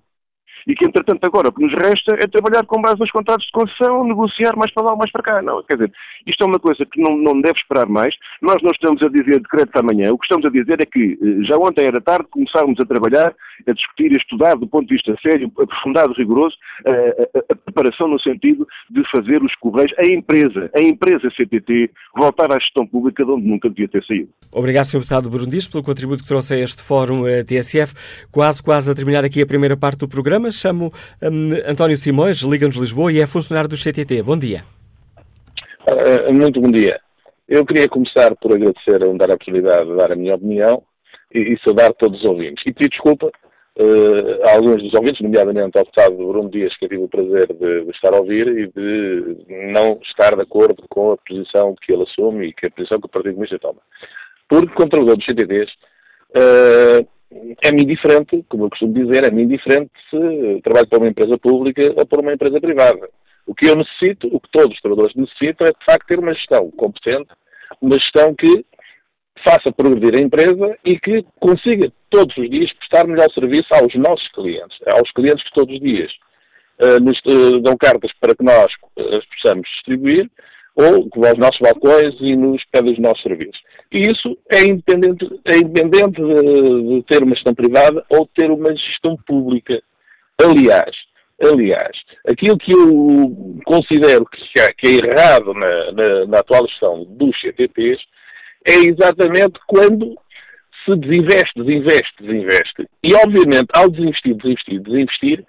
[0.66, 3.52] E que, entretanto, agora o que nos resta é trabalhar com base nos contratos de
[3.52, 5.42] concessão, negociar mais para lá, mais para cá.
[5.42, 5.92] Não, quer dizer,
[6.26, 8.14] isto é uma coisa que não, não deve esperar mais.
[8.40, 10.12] Nós não estamos a dizer decreto amanhã.
[10.12, 13.34] O que estamos a dizer é que eh, já ontem era tarde, começámos a trabalhar,
[13.68, 18.08] a discutir a estudar do ponto de vista sério, aprofundado, rigoroso, a, a, a preparação
[18.08, 23.24] no sentido de fazer os Correios, a empresa, a empresa CTT, voltar à gestão pública
[23.24, 24.28] de onde nunca devia ter saído.
[24.52, 24.98] Obrigado, Sr.
[24.98, 27.94] Deputado Burundis, pelo contributo que trouxe a este fórum a TSF.
[28.30, 30.50] Quase, quase a terminar aqui a primeira parte do programa.
[30.54, 30.92] Chamo
[31.22, 34.22] um, António Simões, Liga-nos Lisboa e é funcionário do CTT.
[34.22, 34.64] Bom dia.
[35.86, 36.98] Uh, muito bom dia.
[37.46, 40.82] Eu queria começar por agradecer a dar a oportunidade de dar a minha opinião
[41.32, 42.64] e, e saudar todos os ouvintes.
[42.66, 46.88] E pedir desculpa uh, a alguns dos ouvintes, nomeadamente ao deputado Bruno Dias, que eu
[46.88, 51.12] tive o prazer de, de, estar a ouvir e de não estar de acordo com
[51.12, 53.80] a posição que ele assume e que a posição que o Partido Comunista toma.
[54.48, 55.72] Porque, controlador dos CTTs,
[56.30, 57.13] uh,
[57.64, 62.06] é-me indiferente, como eu costumo dizer, é-me indiferente se trabalho para uma empresa pública ou
[62.06, 63.08] para uma empresa privada.
[63.46, 66.34] O que eu necessito, o que todos os trabalhadores necessitam, é de facto ter uma
[66.34, 67.28] gestão competente,
[67.80, 68.64] uma gestão que
[69.46, 74.28] faça progredir a empresa e que consiga todos os dias prestar melhor serviço aos nossos
[74.28, 76.12] clientes, aos clientes que todos os dias
[76.80, 80.30] uh, nos uh, dão cartas para que nós uh, as possamos distribuir
[80.76, 83.60] ou aos nossos balcões e nos pedem os nossos serviços.
[83.92, 88.50] E isso é independente, é independente de, de, ter uma gestão privada ou de ter
[88.50, 89.80] uma gestão pública.
[90.42, 90.96] Aliás,
[91.40, 91.96] aliás,
[92.26, 97.40] aquilo que eu considero que, é, que é errado na, na, na, atual gestão dos
[97.40, 98.02] CTTs
[98.66, 100.16] é exatamente quando
[100.84, 102.88] se desinveste, desinveste, desinveste.
[103.02, 105.44] E, obviamente, ao desinvestir, desinvestir, desinvestir,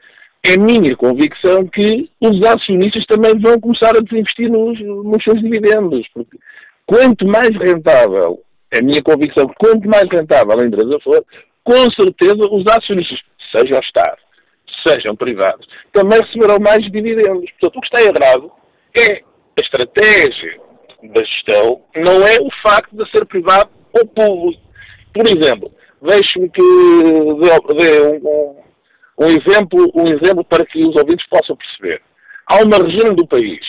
[0.46, 6.08] é minha convicção que os acionistas também vão começar a desinvestir nos, nos seus dividendos.
[6.14, 6.38] Porque
[6.86, 11.26] quanto mais rentável, é a minha convicção, quanto mais rentável a empresa for,
[11.64, 13.20] com certeza os acionistas,
[13.56, 14.18] seja o Estado,
[14.88, 17.50] sejam privados, também receberão mais dividendos.
[17.60, 18.52] Portanto, o que está errado
[19.00, 20.60] é a estratégia
[21.04, 24.62] da gestão, não é o facto de ser privado ou público.
[25.14, 25.72] Por exemplo,
[26.02, 28.65] deixe-me que dê, dê um, um
[29.18, 32.02] um exemplo, um exemplo para que os ouvintes possam perceber.
[32.48, 33.60] Há uma região do país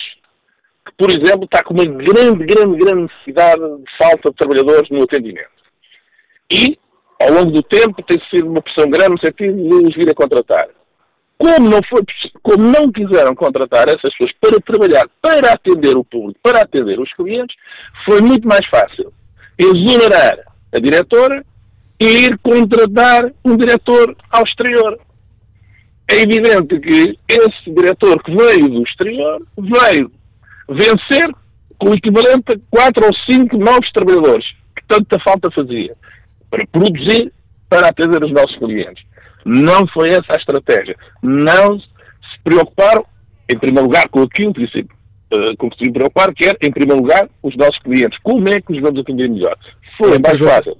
[0.85, 5.03] que, por exemplo, está com uma grande, grande, grande necessidade de falta de trabalhadores no
[5.03, 5.57] atendimento.
[6.51, 6.77] E,
[7.21, 10.13] ao longo do tempo, tem sido uma pressão grande no sentido de os vir a
[10.13, 10.67] contratar.
[11.37, 12.01] Como não, foi,
[12.41, 17.13] como não quiseram contratar essas pessoas para trabalhar, para atender o público, para atender os
[17.13, 17.55] clientes,
[18.05, 19.13] foi muito mais fácil
[19.57, 20.39] exonerar
[20.73, 21.45] a diretora
[21.99, 24.99] e ir contratar um diretor ao exterior
[26.09, 30.11] é evidente que esse diretor que veio do exterior veio
[30.69, 31.29] vencer
[31.77, 34.45] com o equivalente a quatro ou cinco novos trabalhadores,
[34.75, 35.95] que tanta falta fazia,
[36.49, 37.31] para produzir,
[37.69, 39.03] para atender os nossos clientes.
[39.45, 40.95] Não foi essa a estratégia.
[41.21, 43.05] Não se preocuparam,
[43.49, 46.71] em primeiro lugar, com aquilo que, se, uh, com que se preocupar, que era, em
[46.71, 48.17] primeiro lugar, os nossos clientes.
[48.23, 49.55] Como é que os vamos atender melhor?
[49.97, 50.77] Foi mais fácil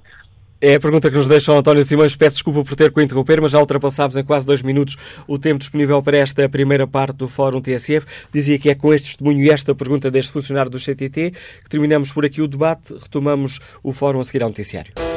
[0.60, 2.16] é a pergunta que nos deixa o António Simões.
[2.16, 4.96] Peço desculpa por ter que interromper, mas já ultrapassámos em quase dois minutos
[5.26, 8.06] o tempo disponível para esta primeira parte do Fórum TSF.
[8.32, 11.32] Dizia que é com este testemunho e esta pergunta deste funcionário do CTT
[11.62, 12.94] que terminamos por aqui o debate.
[12.94, 15.07] Retomamos o Fórum a seguir ao noticiário.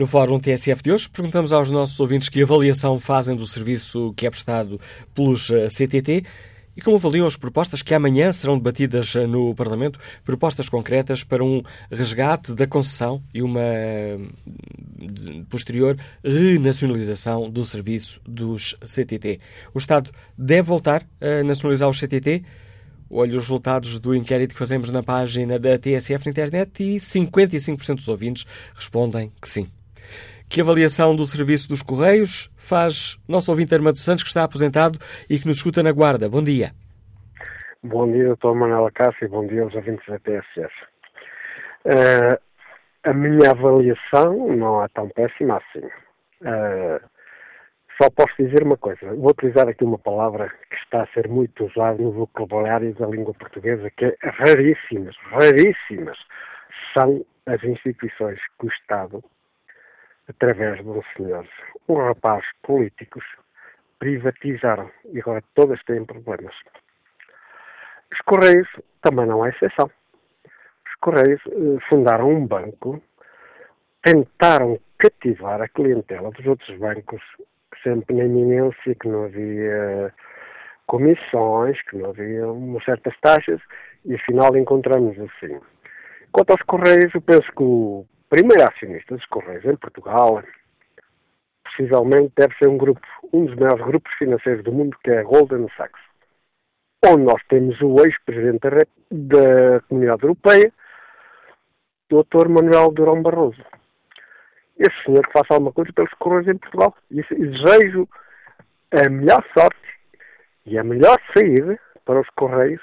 [0.00, 4.26] No Fórum TSF de hoje, perguntamos aos nossos ouvintes que avaliação fazem do serviço que
[4.26, 4.80] é prestado
[5.14, 6.24] pelos eh, CTT
[6.74, 11.44] e como avaliam as propostas que amanhã serão debatidas eh, no Parlamento, propostas concretas para
[11.44, 13.60] um resgate da concessão e uma
[15.50, 19.38] posterior renacionalização do serviço dos CTT.
[19.74, 22.42] O Estado deve voltar a nacionalizar os CTT?
[23.10, 27.96] Olhe os resultados do inquérito que fazemos na página da TSF na internet e 55%
[27.96, 29.68] dos ouvintes respondem que sim.
[30.48, 34.98] Que avaliação do serviço dos Correios faz nosso ouvinte Armando Santos, que está aposentado
[35.28, 36.28] e que nos escuta na Guarda?
[36.28, 36.72] Bom dia.
[37.82, 38.54] Bom dia, Dr.
[38.54, 40.74] Manuela Cássio, e bom dia aos ouvintes da TSF.
[41.84, 42.40] Uh, eh,
[43.04, 45.86] a minha avaliação não é tão péssima assim.
[46.42, 47.00] Uh,
[48.00, 49.14] só posso dizer uma coisa.
[49.14, 53.34] Vou utilizar aqui uma palavra que está a ser muito usada no vocabulário da língua
[53.34, 56.18] portuguesa, que é raríssimas, raríssimas,
[56.92, 59.22] são as instituições que o Estado
[60.30, 61.46] através de senhor,
[61.88, 63.24] um rapaz políticos,
[63.98, 66.54] privatizaram e agora todas têm problemas.
[68.12, 68.68] Os Correios
[69.02, 69.90] também não é exceção.
[70.44, 73.02] Os Correios eh, fundaram um banco,
[74.02, 77.22] tentaram cativar a clientela dos outros bancos,
[77.82, 80.12] sempre na iminência, que não havia
[80.86, 82.44] comissões, que não havia
[82.84, 83.60] certas taxas,
[84.04, 85.60] e afinal encontramos assim.
[86.32, 90.42] Quanto aos Correios, eu penso que o primeiro acionista dos Correios em Portugal,
[91.64, 95.24] possivelmente deve ser um grupo, um dos maiores grupos financeiros do mundo, que é a
[95.24, 96.00] Goldman Sachs,
[97.04, 98.70] onde nós temos o ex-presidente da,
[99.10, 100.72] da Comunidade Europeia,
[102.08, 102.48] Dr.
[102.48, 103.62] Manuel Durão Barroso.
[104.78, 106.96] Esse senhor que faça alguma coisa pelos Correios em Portugal.
[107.10, 108.08] E desejo
[108.90, 109.78] a melhor sorte
[110.64, 112.82] e a melhor saída para os Correios,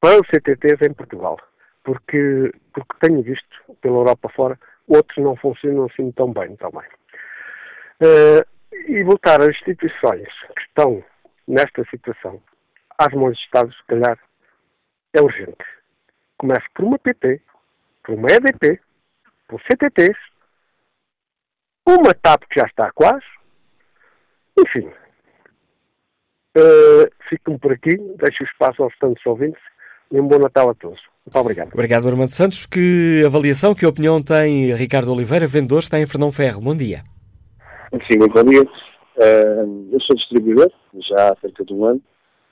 [0.00, 1.38] para os CTTs em Portugal.
[1.86, 4.58] Porque, porque tenho visto pela Europa fora,
[4.88, 6.86] outros não funcionam assim tão bem também.
[8.02, 8.44] Uh,
[8.88, 11.04] e voltar às instituições que estão
[11.46, 12.42] nesta situação
[12.98, 14.18] às mãos de Estados, se calhar,
[15.12, 15.64] é urgente.
[16.36, 17.40] Começa por uma PT,
[18.02, 18.80] por uma EDP,
[19.46, 20.18] por CTTs,
[21.86, 23.24] uma TAP que já está quase,
[24.58, 24.90] enfim.
[26.58, 29.62] Uh, Fico-me por aqui, deixo o espaço aos tantos ouvintes
[30.10, 31.00] e um bom Natal a todos.
[31.26, 31.70] Muito obrigado.
[31.72, 32.66] Obrigado, Armando Santos.
[32.66, 36.60] Que avaliação, que opinião tem Ricardo Oliveira, vendedor, está em Fernão Ferro.
[36.60, 37.02] Bom dia.
[38.06, 38.62] Sim, muito bom dia.
[38.62, 40.70] Uh, eu sou distribuidor,
[41.08, 42.00] já há cerca de um ano,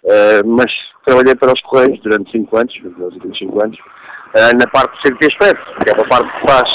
[0.05, 0.73] uh, mas
[1.05, 5.03] trabalhei para os Correios durante 5 anos, nos últimos 5 anos, uh, na parte do
[5.03, 6.71] CDT Expresso, que é uma parte que faz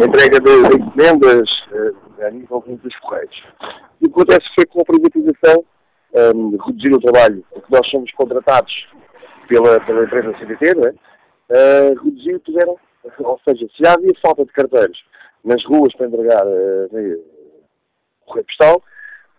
[0.00, 1.50] a entrega de, de encomendas
[2.24, 3.42] a nível dos Correios.
[4.00, 5.64] E o que acontece foi que com a privatização
[6.34, 8.72] um, reduzir o trabalho, porque nós somos contratados
[9.48, 10.94] pela, pela empresa CDT, não é?
[11.50, 12.76] Uh, reduzir, puseram,
[13.18, 15.04] ou seja, se já havia falta de carteiros
[15.44, 17.22] nas ruas para entregar uh,
[18.24, 18.82] correio postal,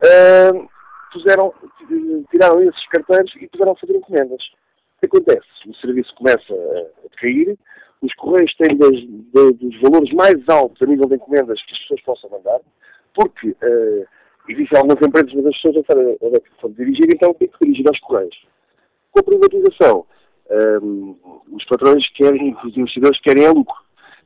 [0.04, 0.70] uh,
[1.12, 1.54] puseram,
[2.30, 4.44] tiraram esses carteiros e puseram a fazer encomendas.
[4.98, 5.48] O que acontece?
[5.68, 7.58] O serviço começa a decair,
[8.02, 8.92] os correios têm das,
[9.58, 12.60] dos valores mais altos a nível de encomendas que as pessoas possam mandar,
[13.14, 14.08] porque uh,
[14.50, 17.58] existem algumas empresas, mas as pessoas não sabem onde é que dirigir, então tem que
[17.62, 18.53] dirigir aos correios.
[19.14, 20.06] Com a privatização,
[20.82, 21.16] um,
[21.52, 23.76] os patrões querem, os investidores querem é lucro.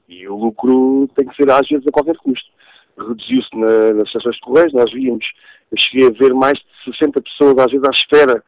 [0.08, 2.50] E o lucro tem que ser às vezes a qualquer custo.
[2.98, 5.26] Reduziu-se na, nas estações de correios, nós víamos,
[5.72, 8.44] eu cheguei a ver mais de 60 pessoas às vezes à espera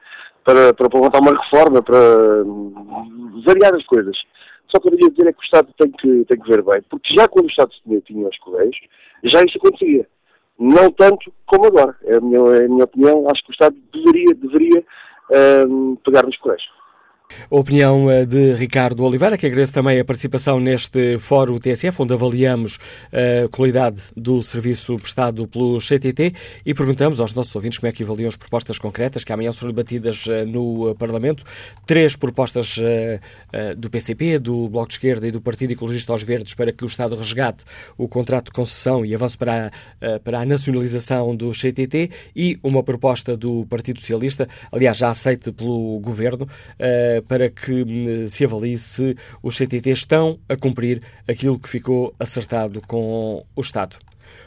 [0.45, 4.15] para, para uma reforma, para um, variadas coisas.
[4.69, 6.81] Só que eu queria dizer é que o Estado tem que, tem que ver bem,
[6.89, 8.77] porque já quando o Estado tinha, tinha os correios,
[9.25, 10.07] já isso acontecia.
[10.57, 11.95] Não tanto como agora.
[12.03, 13.25] É a minha, é a minha opinião.
[13.31, 14.83] Acho que o Estado deveria, deveria
[15.29, 16.61] um, pegar nos.
[17.51, 22.13] A opinião eh, de Ricardo Oliveira, que agradeço também a participação neste Fórum TSF, onde
[22.13, 22.79] avaliamos
[23.11, 26.33] a qualidade do serviço prestado pelo CTT
[26.65, 29.69] e perguntamos aos nossos ouvintes como é que avaliam as propostas concretas que amanhã serão
[29.69, 31.43] debatidas eh, no Parlamento.
[31.85, 33.19] Três propostas eh,
[33.75, 36.87] do PCP, do Bloco de Esquerda e do Partido Ecologista aos Verdes para que o
[36.87, 37.63] Estado resgate
[37.97, 39.71] o contrato de concessão e avance para
[40.01, 45.51] a, para a nacionalização do CTT e uma proposta do Partido Socialista, aliás, já aceite
[45.51, 46.47] pelo Governo,
[47.21, 52.81] para que hum, se avalie se os CTT estão a cumprir aquilo que ficou acertado
[52.87, 53.97] com o Estado.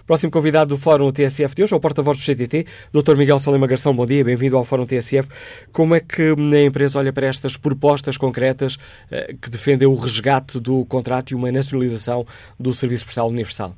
[0.06, 3.16] Próximo convidado do Fórum TSF de hoje é o porta-voz do CTT, Dr.
[3.16, 3.94] Miguel Salema Garção.
[3.94, 5.28] Bom dia, bem-vindo ao Fórum TSF.
[5.72, 8.78] Como é que hum, a empresa olha para estas propostas concretas
[9.10, 12.26] eh, que defendem o resgate do contrato e uma nacionalização
[12.58, 13.74] do Serviço Postal Universal?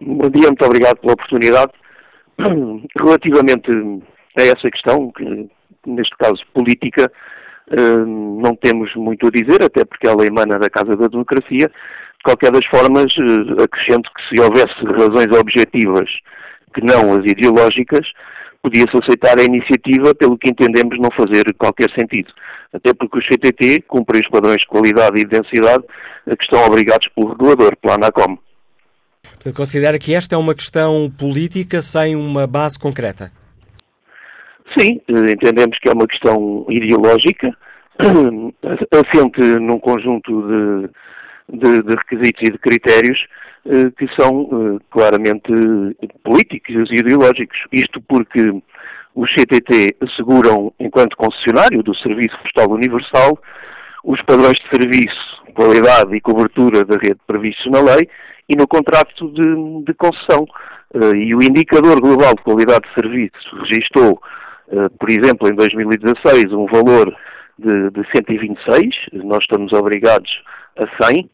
[0.00, 1.72] Bom dia, muito obrigado pela oportunidade.
[3.00, 3.70] Relativamente
[4.38, 5.48] a essa questão, que
[5.86, 7.10] neste caso política,
[7.70, 11.68] eh, não temos muito a dizer, até porque ela emana da Casa da Democracia.
[11.68, 16.08] De qualquer das formas, eh, acrescento que se houvesse razões objetivas
[16.74, 18.06] que não as ideológicas,
[18.62, 22.32] podia-se aceitar a iniciativa pelo que entendemos não fazer qualquer sentido.
[22.72, 25.84] Até porque os CTT cumprem os padrões de qualidade e densidade
[26.26, 28.36] que estão obrigados pelo regulador, pela ANACOM.
[29.22, 33.30] Portanto, considera que esta é uma questão política sem uma base concreta?
[34.76, 37.56] Sim, entendemos que é uma questão ideológica,
[38.92, 43.18] assente num conjunto de, de, de requisitos e de critérios
[43.66, 45.52] eh, que são eh, claramente
[46.24, 47.58] políticos e ideológicos.
[47.72, 48.62] Isto porque
[49.14, 53.38] os CTT asseguram, enquanto concessionário do Serviço Postal Universal,
[54.04, 58.08] os padrões de serviço, qualidade e cobertura da rede previstos na lei
[58.48, 60.46] e no contrato de, de concessão.
[60.94, 64.38] Uh, e o indicador global de qualidade de serviço registou eh,
[64.98, 67.14] por exemplo, em 2016, um valor
[67.58, 68.94] de, de 126,
[69.24, 70.30] nós estamos obrigados
[70.76, 71.28] a 100,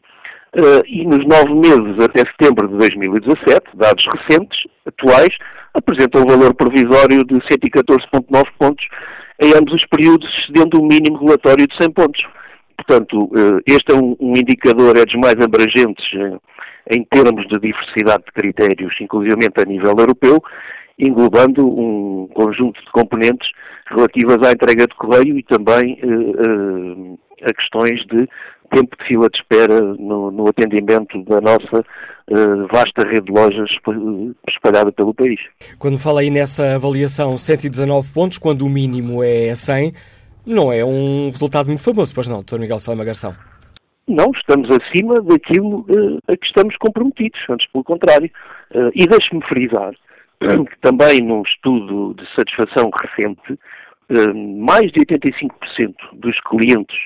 [0.57, 5.35] Uh, e nos nove meses até setembro de 2017, dados recentes, atuais,
[5.73, 8.87] apresentam um valor provisório de 114,9 pontos
[9.41, 12.25] em ambos os períodos, excedendo o mínimo relatório de 100 pontos.
[12.77, 16.05] Portanto, uh, este é um, um, indicador, é dos mais abrangentes
[16.89, 20.41] em termos de diversidade de critérios, inclusive a nível europeu,
[20.97, 23.49] englobando um conjunto de componentes
[23.89, 28.27] relativas à entrega de correio e também uh, a questões de
[28.71, 33.69] tempo de fila de espera no, no atendimento da nossa uh, vasta rede de lojas
[34.49, 35.39] espalhada pelo país.
[35.77, 39.93] Quando fala aí nessa avaliação 119 pontos, quando o mínimo é 100,
[40.45, 42.59] não é um resultado muito famoso, pois não, Dr.
[42.59, 43.35] Miguel Salema Garção?
[44.07, 48.29] Não, estamos acima daquilo uh, a que estamos comprometidos, antes pelo contrário.
[48.71, 49.93] Uh, e deixe-me frisar
[50.69, 56.97] que também num estudo de satisfação recente, uh, mais de 85% dos clientes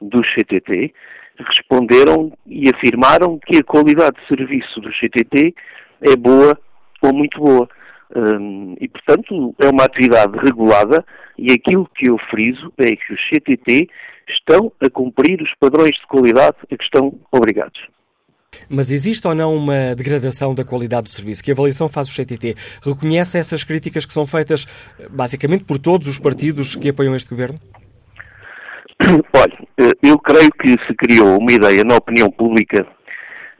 [0.00, 0.92] do CTT
[1.38, 5.54] responderam e afirmaram que a qualidade de serviço do CTT
[6.02, 6.58] é boa
[7.02, 7.68] ou muito boa.
[8.14, 11.04] Um, e, portanto, é uma atividade regulada
[11.38, 13.88] e aquilo que eu friso é que os CTT
[14.28, 17.80] estão a cumprir os padrões de qualidade a que estão obrigados.
[18.68, 21.42] Mas existe ou não uma degradação da qualidade do serviço?
[21.42, 22.54] Que avaliação faz o CTT?
[22.82, 24.66] Reconhece essas críticas que são feitas
[25.10, 27.58] basicamente por todos os partidos que apoiam este governo?
[29.32, 32.86] Olha, eh, eu creio que se criou uma ideia na opinião pública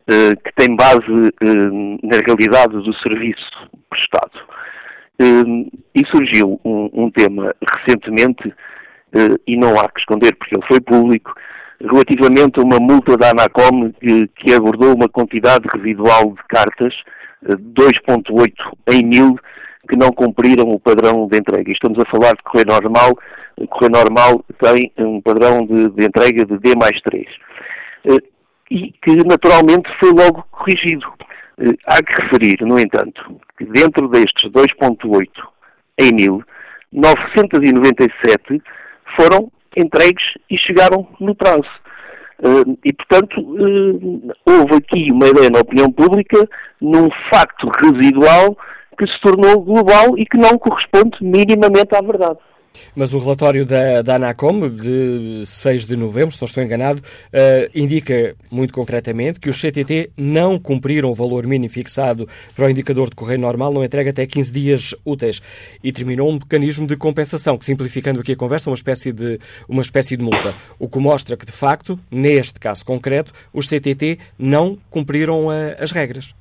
[0.07, 1.01] eh, que tem base
[1.41, 3.51] eh, na realidade do serviço
[3.89, 4.51] prestado.
[5.95, 8.55] E surgiu um, um tema recentemente,
[9.47, 11.35] e não há que esconder porque ele foi público,
[11.81, 16.95] relativamente a uma multa da Anacom que, que abordou uma quantidade residual de cartas,
[17.43, 18.53] 2.8
[18.93, 19.39] em mil,
[19.89, 21.73] que não cumpriram o padrão de entrega.
[21.73, 23.19] Estamos a falar de correio normal,
[23.69, 27.27] correio normal tem um padrão de, de entrega de D mais 3.
[28.05, 28.19] Eh,
[28.71, 31.07] e que naturalmente foi logo corrigido.
[31.59, 35.29] Eh, há que referir, no entanto, que dentro destes 2.8
[35.99, 36.43] em mil,
[36.93, 38.63] 997
[39.17, 41.69] foram entregues e chegaram no prazo.
[42.39, 46.49] Uh, e, portanto, uh, houve aqui uma ideia na opinião pública
[46.81, 48.57] num facto residual
[48.99, 52.39] que se tornou global e que não corresponde minimamente à verdade.
[52.95, 57.71] Mas o relatório da, da ANACOM, de 6 de novembro, se não estou enganado, uh,
[57.75, 63.09] indica muito concretamente que os CTT não cumpriram o valor mínimo fixado para o indicador
[63.09, 65.41] de correio normal, não entrega até 15 dias úteis.
[65.83, 69.83] E terminou um mecanismo de compensação, que simplificando aqui a conversa, uma espécie de, uma
[69.83, 70.55] espécie de multa.
[70.79, 75.93] O que mostra que, de facto, neste caso concreto, os CTT não cumpriram eh, as
[75.93, 76.35] regras.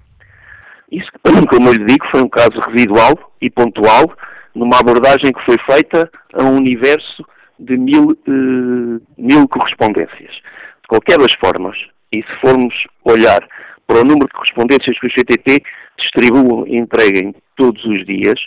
[0.92, 4.12] Isso, como eu lhe digo, foi um caso residual e pontual,
[4.56, 7.26] numa abordagem que foi feita a um universo
[7.60, 10.34] de mil, eh, mil correspondências.
[10.82, 11.78] De qualquer das formas,
[12.12, 12.74] e se formos
[13.04, 13.39] olhar
[13.86, 15.64] para o número de correspondências que o CTT
[16.00, 18.39] distribuem e entreguem todos os dias,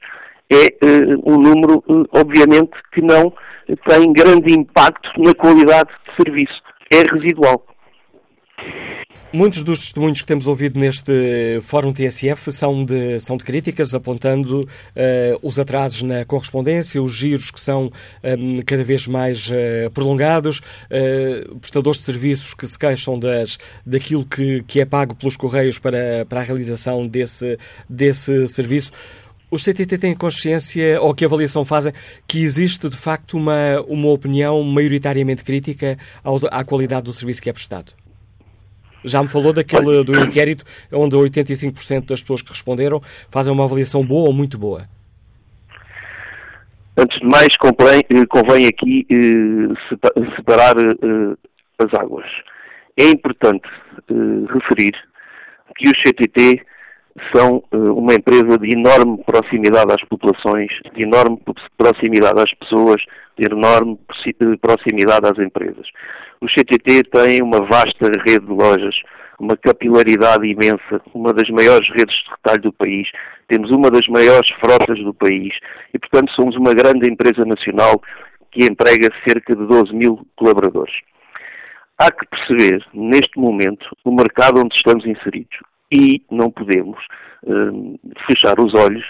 [0.50, 3.32] é eh, um número, eh, obviamente, que não
[3.88, 6.62] tem grande impacto na qualidade de serviço.
[6.92, 7.64] É residual.
[9.34, 14.60] Muitos dos testemunhos que temos ouvido neste Fórum TSF são de, são de críticas, apontando
[14.60, 17.90] uh, os atrasos na correspondência, os giros que são
[18.22, 24.22] um, cada vez mais uh, prolongados, uh, prestadores de serviços que se queixam das, daquilo
[24.22, 27.58] que, que é pago pelos Correios para, para a realização desse,
[27.88, 28.92] desse serviço.
[29.50, 31.94] Os CTT têm consciência, ou que avaliação fazem,
[32.28, 37.48] que existe de facto uma, uma opinião maioritariamente crítica ao, à qualidade do serviço que
[37.48, 38.01] é prestado?
[39.04, 44.04] Já me falou daquele do inquérito onde 85% das pessoas que responderam fazem uma avaliação
[44.04, 44.86] boa ou muito boa.
[46.96, 51.36] Antes de mais, convém, eh, convém aqui eh, separar eh,
[51.78, 52.26] as águas.
[52.98, 53.66] É importante
[54.52, 54.92] referir
[55.76, 56.62] que os CTT
[57.34, 61.38] são uma empresa de enorme proximidade às populações, de enorme
[61.76, 63.02] proximidade às pessoas,
[63.38, 63.98] de enorme
[64.60, 65.86] proximidade às empresas.
[66.40, 68.94] O CTT tem uma vasta rede de lojas,
[69.38, 73.08] uma capilaridade imensa, uma das maiores redes de retalho do país,
[73.48, 75.54] temos uma das maiores frotas do país
[75.92, 78.00] e, portanto, somos uma grande empresa nacional
[78.50, 80.94] que emprega cerca de 12 mil colaboradores.
[81.98, 85.58] Há que perceber, neste momento, o mercado onde estamos inseridos
[85.92, 86.98] e não podemos
[87.44, 89.04] uh, fechar os olhos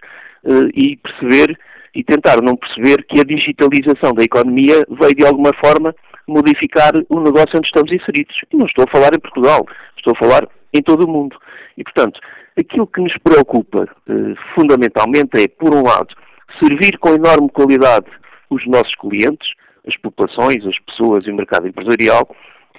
[0.45, 1.57] uh, e perceber
[1.95, 5.95] e tentar não perceber que a digitalização da economia veio de alguma forma
[6.27, 8.35] modificar o negócio onde estamos inseridos.
[8.51, 9.67] E não estou a falar em Portugal,
[9.97, 11.37] estou a falar em todo o mundo.
[11.77, 12.19] E, portanto,
[12.59, 16.15] aquilo que nos preocupa eh, fundamentalmente é, por um lado,
[16.63, 18.07] servir com enorme qualidade
[18.51, 19.53] os nossos clientes,
[19.87, 22.29] as populações, as pessoas e o mercado empresarial,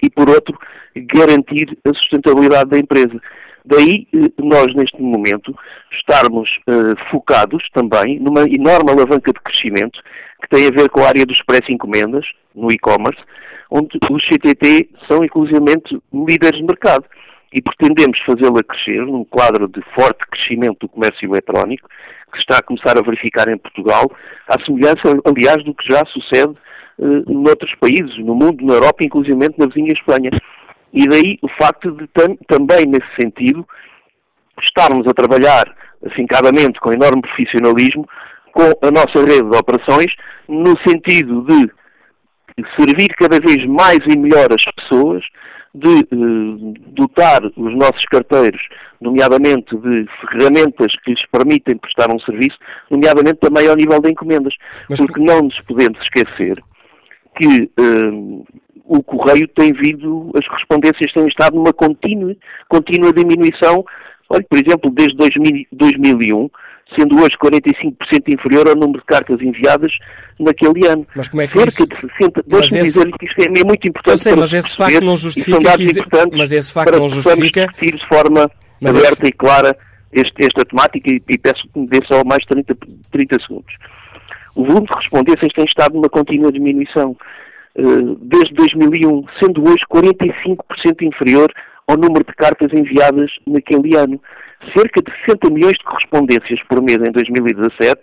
[0.02, 0.58] e, por outro,
[0.96, 3.20] garantir a sustentabilidade da empresa.
[3.64, 5.56] Daí, eh, nós, neste momento,
[5.92, 10.00] estarmos eh, focados também numa enorme alavanca de crescimento
[10.42, 13.20] que tem a ver com a área dos pré-encomendas, no e-commerce,
[13.70, 17.04] onde os CTT são inclusivamente líderes de mercado.
[17.56, 21.88] e pretendemos fazê-la crescer num quadro de forte crescimento do comércio eletrónico,
[22.32, 24.10] que está a começar a verificar em Portugal,
[24.48, 26.52] à semelhança, aliás, do que já sucede
[26.98, 30.30] uh, noutros países, no mundo, na Europa, inclusive na vizinha Espanha.
[30.94, 33.66] E daí o facto de tam também, nesse sentido,
[34.62, 35.64] estarmos a trabalhar
[36.06, 38.06] afincadamente, com enorme profissionalismo,
[38.52, 40.12] com a nossa rede de operações,
[40.48, 41.68] no sentido de
[42.78, 45.24] servir cada vez mais e melhor as pessoas,
[45.74, 48.62] de eh, dotar os nossos carteiros,
[49.00, 52.56] nomeadamente de ferramentas que lhes permitem prestar um serviço,
[52.88, 54.54] nomeadamente também ao nível de encomendas.
[54.88, 55.00] Mas...
[55.00, 56.62] Porque não nos podemos esquecer
[57.36, 58.44] que eh,
[58.84, 62.34] o correio tem vindo, as correspondências têm estado numa contínua,
[62.68, 63.84] contínua diminuição,
[64.28, 66.50] olha, por exemplo, desde 2000, 2001,
[66.96, 67.94] sendo hoje 45%
[68.28, 69.92] inferior ao número de cartas enviadas
[70.38, 71.06] naquele ano.
[71.16, 71.86] Mas como é que Cerca isso...
[71.86, 72.42] de 60...
[72.46, 72.92] Deixa-me esse...
[72.92, 75.76] dizer que isto é, é muito importante Eu sei, mas esse facto não justifica...
[75.78, 76.36] Que...
[76.36, 77.66] Mas esse facto não justifica...
[77.66, 79.26] discutir de forma mas aberta esse...
[79.26, 79.76] e clara
[80.12, 82.76] este, esta temática e, e peço que me dê só mais 30,
[83.10, 83.74] 30 segundos.
[84.54, 87.16] O volume de correspondências tem estado numa contínua diminuição
[87.76, 91.52] uh, desde 2001, sendo hoje 45% inferior
[91.88, 94.20] ao número de cartas enviadas naquele ano
[94.76, 98.00] cerca de 60 milhões de correspondências por mês em 2017,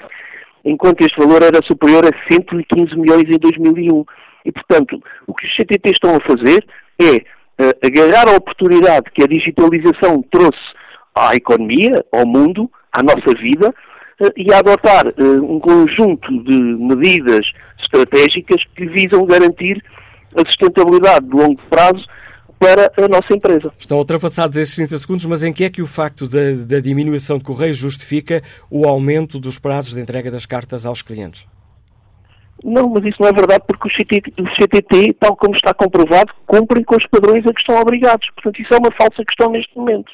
[0.65, 4.05] enquanto este valor era superior a 115 milhões em 2001.
[4.45, 6.65] E, portanto, o que os CTT estão a fazer
[7.01, 7.15] é
[7.63, 10.59] uh, agarrar a oportunidade que a digitalização trouxe
[11.15, 13.73] à economia, ao mundo, à nossa vida,
[14.35, 17.45] e a adotar uh, um conjunto de medidas
[17.79, 19.83] estratégicas que visam garantir
[20.35, 22.05] a sustentabilidade de longo prazo
[22.59, 23.73] para a nossa empresa.
[23.79, 27.39] Estão ultrapassados esses 30 segundos, mas em que é que o facto da, da diminuição
[27.39, 31.47] de correios justifica o aumento dos prazos de entrega das cartas aos clientes?
[32.63, 36.31] Não, mas isso não é verdade porque os CTT, os CTT, tal como está comprovado,
[36.45, 38.29] cumprem com os padrões a que estão obrigados.
[38.35, 40.11] Portanto, isso é uma falsa questão neste momento.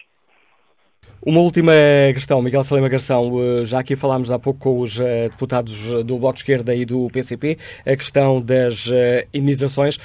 [1.27, 1.73] Uma última
[2.13, 3.33] questão, Miguel Salema Garção.
[3.37, 6.85] Eh, já aqui falámos há pouco com os eh, deputados do Bloco de Esquerda e
[6.85, 7.57] do PCP.
[7.85, 9.99] A questão das eh, imunizações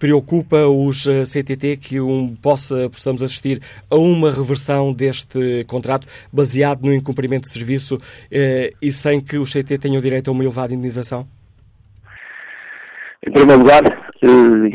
[0.00, 6.92] preocupa os CTT que um, possa, possamos assistir a uma reversão deste contrato baseado no
[6.92, 7.96] incumprimento de serviço
[8.28, 11.24] e sem que os CTT tenham direito a uma elevada indenização?
[13.24, 13.84] Em primeiro lugar,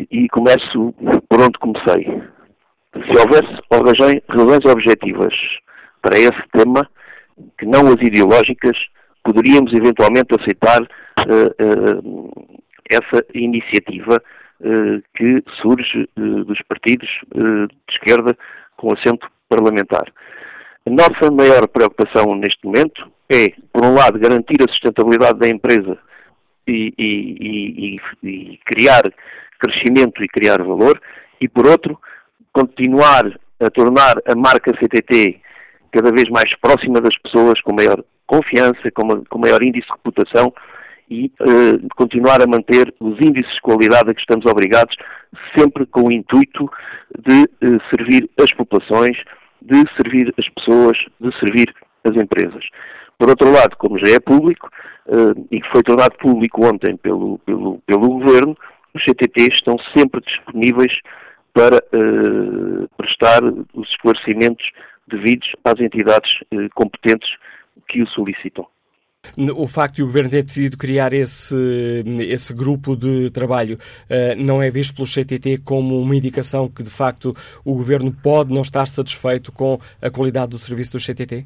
[0.09, 0.93] e começo
[1.27, 2.05] por onde comecei.
[2.93, 5.33] Se houvesse razões objetivas
[6.03, 6.87] para esse tema,
[7.57, 8.77] que não as ideológicas,
[9.23, 12.51] poderíamos eventualmente aceitar uh, uh,
[12.91, 14.21] essa iniciativa
[14.59, 18.37] uh, que surge dos partidos de esquerda
[18.75, 20.11] com assento parlamentar.
[20.85, 25.97] A nossa maior preocupação neste momento é, por um lado, garantir a sustentabilidade da empresa
[26.67, 29.03] e, e, e, e criar
[29.59, 31.01] crescimento e criar valor,
[31.39, 31.97] e por outro,
[32.51, 35.41] continuar a tornar a marca CTT
[35.93, 40.51] cada vez mais próxima das pessoas, com maior confiança, com, com maior índice de reputação
[41.09, 44.95] e uh, continuar a manter os índices de qualidade a que estamos obrigados,
[45.55, 46.69] sempre com o intuito
[47.19, 49.15] de uh, servir as populações,
[49.61, 51.71] de servir as pessoas, de servir
[52.03, 52.65] as empresas.
[53.19, 54.69] Por outro lado, como já é público,
[55.07, 58.57] uh, e que foi tornado público ontem pelo, pelo, pelo Governo,
[58.95, 60.91] os CTTs estão sempre disponíveis
[61.53, 61.79] para
[62.97, 64.65] prestar os esclarecimentos
[65.07, 67.29] devidos às entidades eh, competentes
[67.87, 68.67] que o solicitam.
[69.55, 71.55] O facto de o Governo ter decidido criar esse,
[72.29, 76.89] esse grupo de trabalho uh, não é visto pelo CTT como uma indicação que, de
[76.89, 77.33] facto,
[77.63, 81.45] o Governo pode não estar satisfeito com a qualidade do serviço do CTT?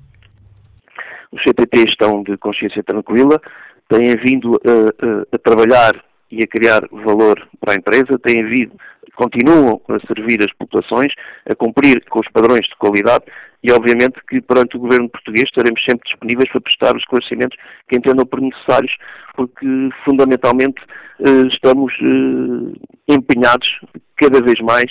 [1.31, 3.39] Os CTT estão de consciência tranquila,
[3.87, 8.73] têm vindo a, a, a trabalhar e a criar valor para a empresa, têm vindo,
[9.17, 11.11] continuam a servir as populações,
[11.49, 13.25] a cumprir com os padrões de qualidade
[13.63, 17.57] e, obviamente, que perante o governo português estaremos sempre disponíveis para prestar os esclarecimentos
[17.89, 18.95] que entendam por necessários,
[19.35, 19.65] porque,
[20.05, 20.79] fundamentalmente,
[21.19, 23.67] eh, estamos eh, empenhados
[24.15, 24.85] cada vez mais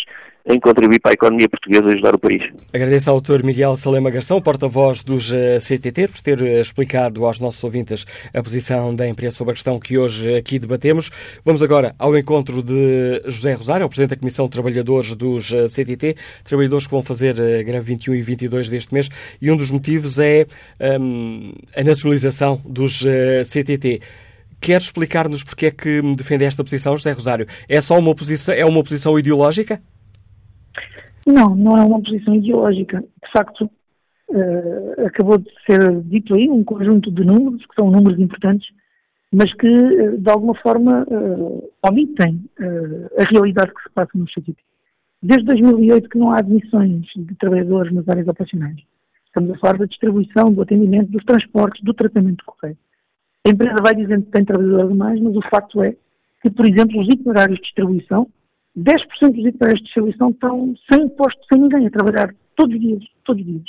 [0.47, 2.43] em contribuir para a economia portuguesa e ajudar o país.
[2.73, 3.43] Agradeço ao Dr.
[3.43, 8.43] Miguel Salema Garção, porta-voz dos eh, CTT, por ter eh, explicado aos nossos ouvintes a
[8.43, 11.11] posição da empresa sobre a questão que hoje aqui debatemos.
[11.45, 16.11] Vamos agora ao encontro de José Rosário, o Presidente da Comissão de Trabalhadores dos CTT,
[16.11, 17.35] eh, trabalhadores que vão fazer
[17.65, 19.09] greve 21 e 22 deste mês,
[19.43, 20.47] e um dos motivos é
[21.01, 23.05] um, a nacionalização dos
[23.45, 24.01] CTT.
[24.61, 27.47] Quer explicar-nos porque é que defende esta posição, José Rosário?
[27.69, 29.81] É só uma posição, é uma posição ideológica?
[31.27, 33.01] Não, não é uma posição ideológica.
[33.01, 33.69] De facto,
[34.31, 38.69] uh, acabou de ser dito aí um conjunto de números, que são números importantes,
[39.33, 42.45] mas que, uh, de alguma forma, uh, omitem
[43.19, 44.57] a realidade que se passa no CTT.
[45.21, 48.77] desde 2008 que não há admissões de trabalhadores nas áreas operacionais.
[49.27, 52.79] Estamos a falar da distribuição, do atendimento, dos transportes, do tratamento de correio.
[53.45, 55.97] A empresa vai dizendo que tem trabalhadores demais, mas o facto é
[56.43, 58.29] que, por exemplo, os itinerários de distribuição,
[58.77, 63.03] 10% dos itinerários de distribuição estão sem posto, sem ninguém a trabalhar todos os dias,
[63.25, 63.65] todos os dias.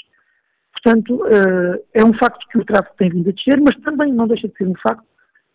[0.74, 4.28] Portanto, uh, é um facto que o tráfego tem vindo a descer, mas também não
[4.28, 5.06] deixa de ser um facto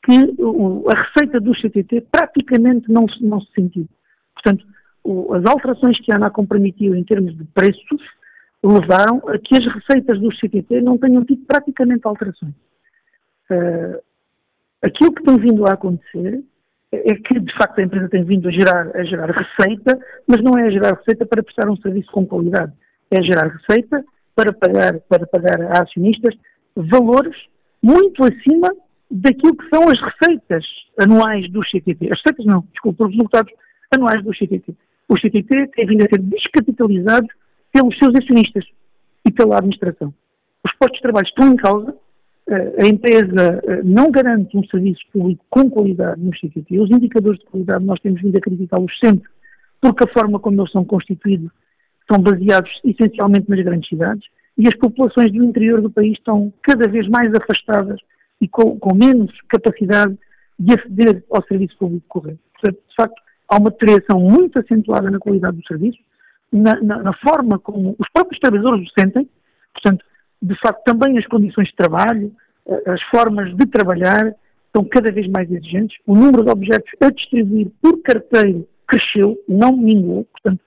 [0.05, 3.89] que a receita do CTT praticamente não, não se sentiu.
[4.35, 4.67] Portanto,
[5.35, 8.03] as alterações que a ANACOM permitiu em termos de preços
[8.63, 12.55] levaram a que as receitas do CTT não tenham tido praticamente alterações.
[13.51, 14.01] Uh,
[14.83, 16.43] aquilo que tem vindo a acontecer
[16.93, 20.59] é que, de facto, a empresa tem vindo a gerar, a gerar receita, mas não
[20.59, 22.73] é a gerar receita para prestar um serviço com qualidade.
[23.11, 26.35] É a gerar receita para pagar, para pagar a acionistas
[26.77, 27.35] valores
[27.83, 28.75] muito acima
[29.11, 30.65] daquilo que são as receitas
[30.99, 32.13] anuais do CTT.
[32.13, 33.53] As receitas não, desculpa, os resultados
[33.95, 34.75] anuais do CTT.
[35.09, 37.27] O CTT tem vindo a ser descapitalizado
[37.73, 38.65] pelos seus acionistas
[39.27, 40.15] e pela administração.
[40.65, 41.95] Os postos de trabalho estão em causa,
[42.55, 46.81] a empresa eh, não garante um serviço público com qualidade no CTT.
[46.81, 49.29] Os indicadores de qualidade nós temos vindo a criticá-los sempre,
[49.81, 51.51] porque a forma como eles são constituídos
[52.11, 54.25] são baseados essencialmente nas grandes cidades
[54.59, 58.01] e as populações do interior do país estão cada vez mais afastadas
[58.41, 60.19] e com, com menos capacidade
[60.59, 62.41] de aceder ao serviço público correto.
[62.55, 65.99] Portanto, de facto, há uma deterioração muito acentuada na qualidade do serviço,
[66.53, 69.29] na, na, na, forma como os próprios trabalhadores o sentem,
[69.73, 70.05] portanto,
[70.43, 72.33] de facto, também as condições de trabalho,
[72.87, 74.35] as formas de trabalhar
[74.67, 79.77] estão cada vez mais exigentes, o número de objetos a distribuir por carteiro cresceu, não
[79.77, 80.61] minguou, portanto,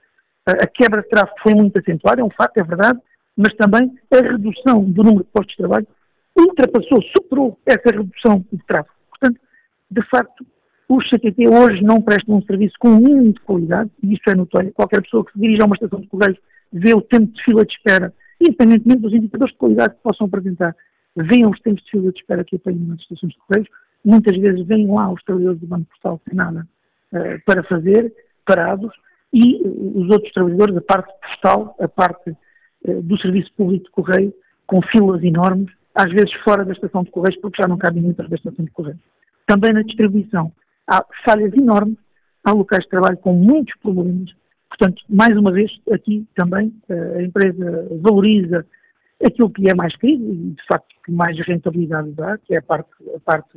[0.46, 3.00] a quebra de tráfego foi muito acentuada, é um facto, é verdade,
[3.36, 5.86] mas também a redução do número de postos de trabalho
[6.38, 8.94] ultrapassou, superou essa redução de tráfego.
[9.10, 9.40] Portanto,
[9.90, 10.46] de facto,
[10.88, 14.34] os CTT hoje não prestam um serviço com um mínimo de qualidade, e isso é
[14.34, 14.72] notório.
[14.72, 16.38] Qualquer pessoa que se dirija a uma estação de correios
[16.72, 20.76] vê o tempo de fila de espera, independentemente dos indicadores de qualidade que possam apresentar,
[21.16, 23.68] veem os tempos de fila de espera que apanham nas estações de correios.
[24.04, 26.66] Muitas vezes vêm lá os trabalhadores do Banco Postal sem nada
[27.12, 28.12] uh, para fazer,
[28.44, 28.92] parados,
[29.32, 34.34] e os outros trabalhadores, a parte postal, a parte uh, do serviço público de correio,
[34.66, 38.28] com filas enormes, às vezes fora da estação de correios, porque já não cabem dentro
[38.28, 39.00] da estação de correios.
[39.46, 40.52] Também na distribuição
[40.86, 41.96] há falhas enormes,
[42.44, 44.30] há locais de trabalho com muitos problemas.
[44.68, 48.66] Portanto, mais uma vez, aqui também eh, a empresa valoriza
[49.24, 52.62] aquilo que é mais querido e, de facto, que mais rentabilidade dá, que é a
[52.62, 53.48] parte, a parte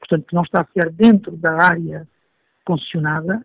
[0.00, 2.06] portanto, que não está sequer dentro da área
[2.64, 3.44] concessionada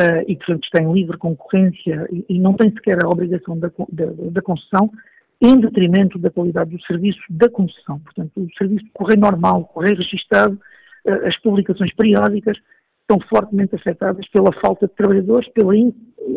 [0.00, 3.70] uh, e, portanto, está em livre concorrência e, e não tem sequer a obrigação da,
[3.90, 4.90] da, da, concessão,
[5.40, 7.98] em detrimento da qualidade do serviço da concessão.
[8.00, 10.58] Portanto, o serviço de correio normal, correio registado,
[11.06, 12.58] uh, as publicações periódicas,
[13.00, 15.76] estão fortemente afetadas pela falta de trabalhadores, pela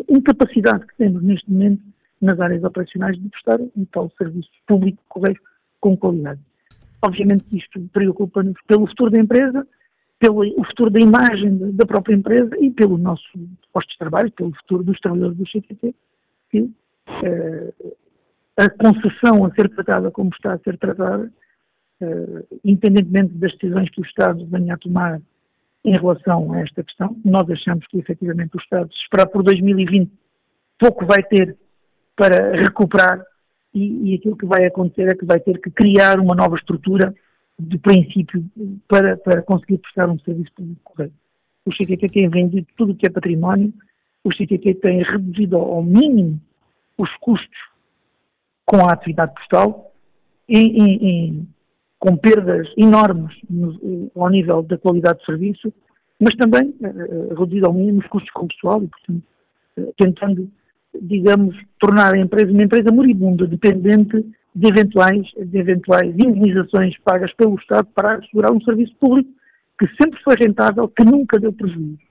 [0.08, 1.82] incapacidade que temos neste momento
[2.20, 5.40] nas áreas operacionais de prestar um tal serviço público de correio
[5.80, 6.40] com qualidade.
[7.02, 9.66] Obviamente isto preocupa-nos pelo futuro da empresa,
[10.18, 13.26] pelo futuro da imagem da própria empresa e pelo nosso
[13.72, 15.94] posto de trabalho, pelo futuro dos trabalhadores do CTT,
[16.50, 16.70] que
[17.24, 17.72] eh,
[18.58, 21.32] a concessão a ser tratada como está a ser tratada,
[22.02, 25.22] eh, independentemente das decisões que o Estado venha a tomar
[25.82, 30.12] em relação a esta questão, nós achamos que efetivamente o Estado, se esperar por 2020,
[30.78, 31.56] pouco vai ter
[32.20, 33.24] para recuperar
[33.74, 37.14] e, e aquilo que vai acontecer é que vai ter que criar uma nova estrutura
[37.58, 38.44] de princípio
[38.86, 41.14] para, para conseguir prestar um serviço público correto.
[41.64, 43.72] O CTT tem vendido tudo o que é património,
[44.22, 46.38] o CTT tem reduzido ao mínimo
[46.98, 47.58] os custos
[48.66, 49.90] com a atividade postal,
[50.46, 51.48] em, em, em,
[51.98, 55.72] com perdas enormes no, ao nível da qualidade de serviço,
[56.20, 59.22] mas também uh, reduzido ao mínimo os custos com pessoal e, portanto,
[59.96, 60.50] tentando,
[61.00, 64.24] digamos, tornar a empresa uma empresa moribunda, dependente
[64.54, 69.30] de eventuais, de eventuais indenizações pagas pelo Estado para assegurar um serviço público
[69.78, 72.09] que sempre foi rentável, que nunca deu prejuízo.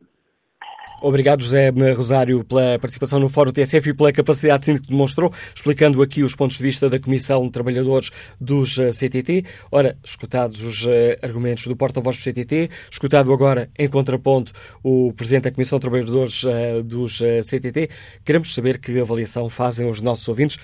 [1.02, 6.24] Obrigado, José Rosário, pela participação no Fórum TSF e pela capacidade que demonstrou, explicando aqui
[6.24, 9.45] os pontos de vista da Comissão de Trabalhadores dos eh, CTT.
[9.72, 14.52] Ora, escutados os eh, argumentos do porta-voz do CTT, escutado agora, em contraponto,
[14.84, 17.89] o Presidente da Comissão de Trabalhadores eh, dos CTT,
[18.26, 20.58] queremos saber que avaliação fazem os nossos ouvintes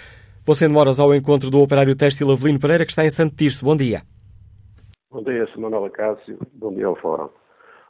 [0.46, 3.66] Vou sendo horas ao encontro do operário têxtil Avelino Pereira, que está em Santo Tirso.
[3.66, 4.04] Bom dia.
[5.10, 5.60] Bom dia, Sr.
[5.60, 6.38] Manuel Cássio.
[6.54, 7.30] Bom dia ao Fórum.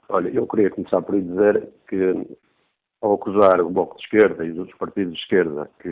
[0.08, 2.38] Olha, eu queria começar por dizer que,
[3.02, 5.90] ao acusar o Bloco de Esquerda e os outros partidos de esquerda que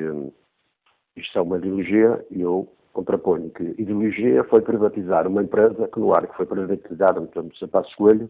[1.15, 6.27] isto é uma ideologia, eu contraponho que ideologia foi privatizar uma empresa que no ar
[6.27, 8.29] que foi privatizada, portanto, o Passo Coelho,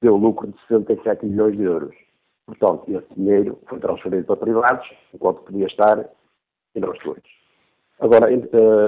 [0.00, 1.94] deu lucro de 67 milhões de euros.
[2.46, 6.10] Portanto, esse dinheiro foi transferido para privados, enquanto podia estar
[6.74, 7.22] em nós todos.
[8.00, 8.26] Agora,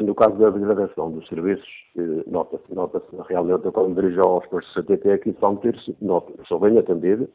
[0.02, 4.74] no caso da degradação dos serviços, eh, nota-se nota realmente, eu quando dirijo aos postos
[4.74, 5.60] CTT aqui de São
[6.48, 7.28] sou bem atendido,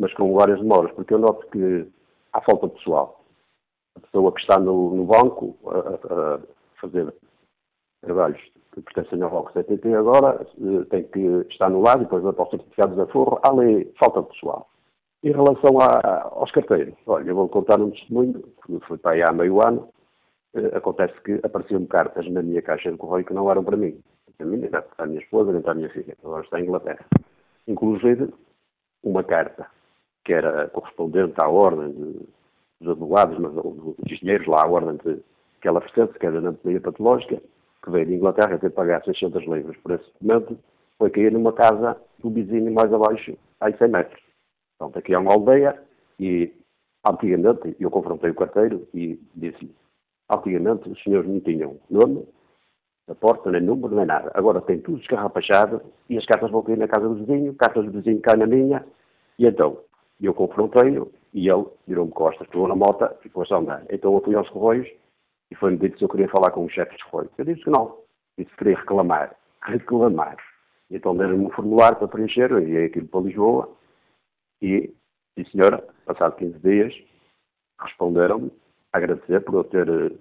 [0.00, 1.86] mas com várias demoras, porque eu noto que
[2.32, 3.22] há falta de pessoal.
[3.96, 6.40] A pessoa que está no, no banco a, a,
[6.80, 7.14] fazer
[8.02, 8.40] trabalhos
[8.72, 11.20] que pertencem ao banco CTT agora eh, tem que
[11.50, 14.28] estar no lado e depois vai para os certificados de aforro, há ali falta de
[14.28, 14.70] pessoal.
[15.22, 19.22] Em relação a, aos carteiros, olha, eu vou contar um testemunho, que foi para aí
[19.22, 19.90] há meio ano,
[20.54, 24.00] eh, acontece que apareciam-me cartas na minha caixa de correio que não eram para mim.
[24.40, 26.16] A minha, nem para a minha esposa, nem para a minha filha.
[26.24, 27.04] Agora está em Inglaterra.
[27.68, 28.32] Inclusive,
[29.02, 29.68] uma carta
[30.30, 32.20] que era correspondente à ordem de,
[32.80, 35.20] dos advogados, mas dos engenheiros lá, à ordem de,
[35.60, 37.42] que ela pertence, que é da anatomia patológica,
[37.82, 40.56] que veio de Inglaterra ter pagar 600 livros por esse documento,
[40.96, 44.22] foi cair numa casa do vizinho mais abaixo, a 100 metros.
[44.78, 45.82] Portanto, aqui é uma aldeia
[46.20, 46.52] e,
[47.04, 49.68] antigamente, eu confrontei o carteiro e disse
[50.30, 52.24] antigamente os senhores não tinham nome,
[53.08, 54.30] a porta, nem número, nem nada.
[54.34, 57.90] Agora tem tudo escarrapachado e as cartas vão cair na casa do vizinho, cartas do
[57.90, 58.86] vizinho caem na minha,
[59.36, 59.78] e então
[60.26, 63.84] eu confrontei-o e ele virou-me costas, pegou na moto e a andar.
[63.90, 64.88] Então eu fui aos Correios
[65.50, 67.32] e foi-me dito se eu queria falar com o chefe de Correios.
[67.38, 67.98] Eu disse que não.
[68.38, 69.36] Disse que queria reclamar.
[69.62, 70.36] Reclamar.
[70.90, 73.70] E então deram-me um formulário para preencher, eu enviei aquilo para Lisboa
[74.60, 74.92] e,
[75.36, 76.94] e senhora, passado 15 dias,
[77.80, 78.50] responderam-me
[78.92, 80.16] a agradecer por eu ter eh,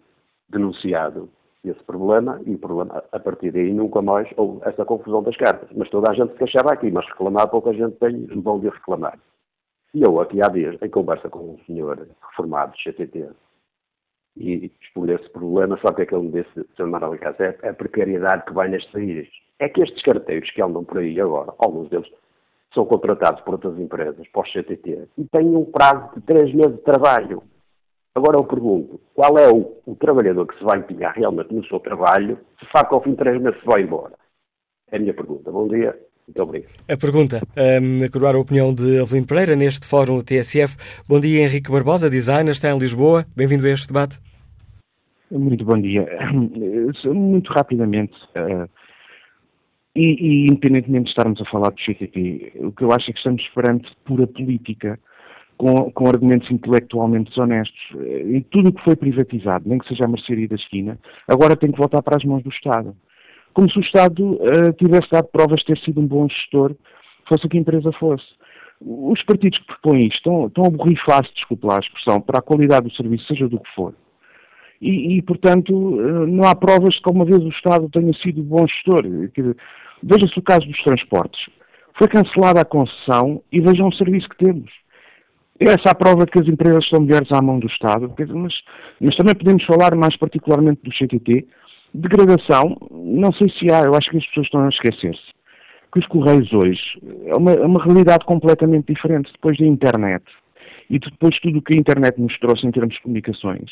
[0.47, 1.29] denunciado
[1.63, 5.69] esse problema e o problema, a partir daí nunca mais houve essa confusão das cartas.
[5.75, 9.19] Mas toda a gente se queixava aqui, mas reclamar pouca gente tem vão de reclamar.
[9.93, 13.29] E eu aqui há dias, em conversa com um senhor reformado de CTT,
[14.37, 16.87] e expor esse problema, o que é que ele me disse, Sr.
[16.87, 17.15] Manuel?
[17.39, 19.29] É, é a precariedade que vai nestes países.
[19.59, 22.09] É que estes carteiros que andam por aí agora, alguns deles,
[22.73, 26.83] são contratados por outras empresas, os CTT, e têm um prazo de três meses de
[26.83, 27.43] trabalho.
[28.15, 31.79] Agora eu pergunto, qual é o, o, trabalhador que se vai empenhar realmente no seu
[31.79, 34.13] trabalho, se sabe que ao fim de três meses se vai embora?
[34.91, 35.51] É a minha pergunta.
[35.51, 35.97] Bom dia.
[36.29, 36.71] Muito obrigado.
[36.87, 40.77] A pergunta, um, a coroar a opinião de Avelino Pereira neste fórum TSF.
[41.07, 43.25] Bom dia, Henrique Barbosa, designer, está em Lisboa.
[43.35, 44.19] Bem-vindo a este debate.
[45.31, 46.07] Muito bom dia.
[47.05, 48.69] Muito rapidamente, uh,
[49.95, 53.17] e, e, independentemente de estarmos a falar do CTP, o que eu acho é que
[53.19, 54.99] estamos perante pura política,
[55.57, 57.79] com, com argumentos intelectualmente desonestos.
[57.95, 61.71] E tudo o que foi privatizado, nem que seja a mercearia da esquina, agora tem
[61.71, 62.95] que voltar para as mãos do Estado
[63.53, 66.75] como se o Estado uh, tivesse dado provas de ter sido um bom gestor,
[67.27, 68.25] fosse o que a empresa fosse.
[68.81, 72.41] Os partidos que propõem isto estão, estão a borrifar-se, desculpe lá a expressão, para a
[72.41, 73.93] qualidade do serviço, seja do que for.
[74.81, 78.41] E, e portanto, uh, não há provas de que alguma vez o Estado tenha sido
[78.41, 79.03] bom gestor.
[80.01, 81.49] Veja-se o caso dos transportes.
[81.97, 84.71] Foi cancelada a concessão e vejam o serviço que temos.
[85.59, 88.53] Essa é a prova que as empresas estão melhores à mão do Estado, mas,
[89.01, 91.45] mas também podemos falar mais particularmente do CTT,
[91.93, 95.39] Degradação, não sei se há, eu acho que as pessoas estão a esquecer-se
[95.91, 96.81] que os Correios hoje
[97.25, 100.23] é uma, é uma realidade completamente diferente depois da internet
[100.89, 103.71] e depois de tudo o que a internet nos trouxe em termos de comunicações.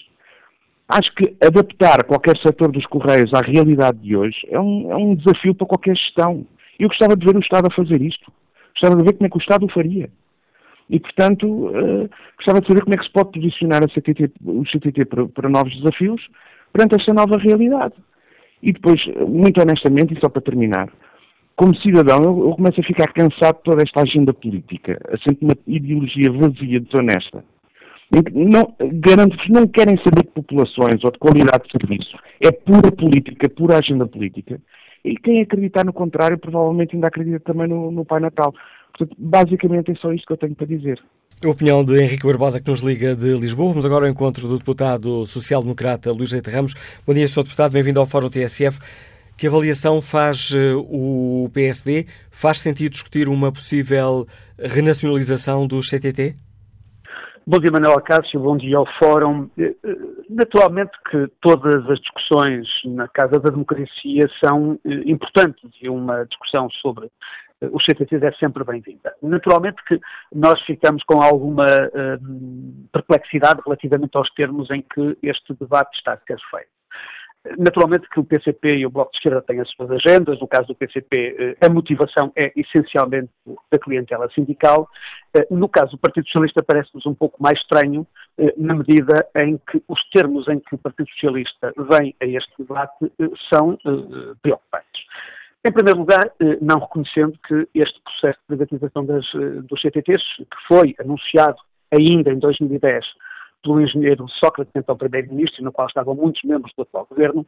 [0.90, 5.16] Acho que adaptar qualquer setor dos Correios à realidade de hoje é um, é um
[5.16, 6.46] desafio para qualquer gestão.
[6.80, 8.32] Eu gostava de ver o Estado a fazer isto.
[8.72, 10.10] Gostava de ver como é que o Estado o faria.
[10.90, 15.06] E, portanto, uh, gostava de saber como é que se pode posicionar CTT, o CTT
[15.06, 16.26] para, para novos desafios
[16.78, 17.96] perante esta nova realidade.
[18.62, 20.90] E depois, muito honestamente, e só para terminar,
[21.56, 26.32] como cidadão, eu, começo a ficar cansado de toda esta agenda política, assente uma ideologia
[26.32, 27.44] vazia, desonesta.
[28.32, 32.16] Não, Garanto-vos, não querem saber de populações ou de qualidade de serviço.
[32.40, 34.62] É pura política, pura agenda política.
[35.04, 38.54] E quem acreditar no contrário, provavelmente ainda acredita também no, no Pai Natal.
[38.96, 41.02] Portanto, basicamente é só isto que eu tenho para dizer.
[41.46, 43.70] A opinião de Henrique Barbosa, que nos liga de Lisboa.
[43.70, 46.74] Vamos agora ao encontro do deputado social-democrata Luís Leite Ramos.
[47.06, 47.44] Bom dia, Sr.
[47.44, 48.80] Deputado, bem-vindo ao Fórum TSF.
[49.38, 52.08] Que avaliação faz eh, o PSD?
[52.32, 54.26] Faz sentido discutir uma possível
[54.58, 56.34] renacionalização do CTT?
[57.46, 59.48] Bom dia, Manuel Cássio, bom dia ao Fórum.
[59.60, 59.96] Eh, eh,
[60.28, 67.12] naturalmente que todas as discussões na Casa da Democracia são importantes e uma discussão sobre
[67.62, 69.14] os CTTs é sempre bem-vinda.
[69.22, 70.00] Naturalmente que
[70.34, 76.18] nós ficamos com alguma uh, perplexidade relativamente aos termos em que este debate está a
[76.20, 76.78] ser feito.
[77.58, 80.40] Naturalmente que o PCP e o Bloco de Esquerda têm as suas agendas.
[80.40, 83.30] No caso do PCP, eh, a motivação é essencialmente
[83.72, 84.90] da clientela sindical.
[85.34, 88.06] Eh, no caso do Partido Socialista, parece-nos um pouco mais estranho,
[88.58, 93.12] na medida em que os termos em que o Partido Socialista vem a este debate
[93.50, 93.78] são
[94.42, 94.98] preocupantes.
[95.66, 96.32] Em primeiro lugar,
[96.62, 99.26] não reconhecendo que este processo de privatização das,
[99.66, 101.58] dos CTTs, que foi anunciado
[101.92, 103.06] ainda em 2010
[103.68, 107.46] pelo engenheiro Sócrates, então primeiro-ministro, no qual estavam muitos membros do atual governo,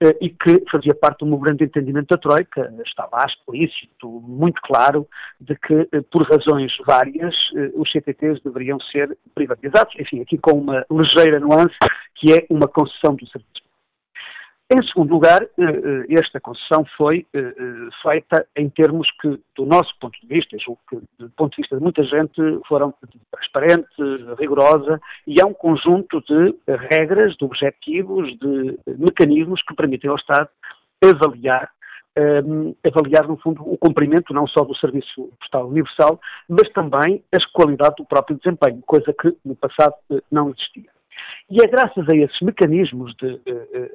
[0.00, 5.06] eh, e que fazia parte do grande entendimento da Troika, estava explícito, muito claro,
[5.40, 10.52] de que, eh, por razões várias, eh, os CTTs deveriam ser privatizados, enfim, aqui com
[10.52, 11.76] uma ligeira nuance,
[12.16, 13.61] que é uma concessão do serviço
[14.70, 17.54] em segundo lugar, eh, eh, esta concessão foi eh,
[18.00, 21.82] feita em termos que, do nosso ponto de vista, que do ponto de vista de
[21.82, 22.94] muita gente, foram
[23.30, 23.86] transparente,
[24.38, 26.54] rigorosa, e há um conjunto de
[26.90, 30.48] regras, de objetivos, de mecanismos que permitem ao Estado
[31.02, 31.70] avaliar
[32.86, 37.94] avaliar, no fundo, o cumprimento não só do Serviço Postal Universal, mas também a qualidade
[37.96, 39.94] do próprio desempenho, coisa que no passado
[40.30, 40.90] não existia.
[41.50, 43.40] E é graças a esses mecanismos de uh,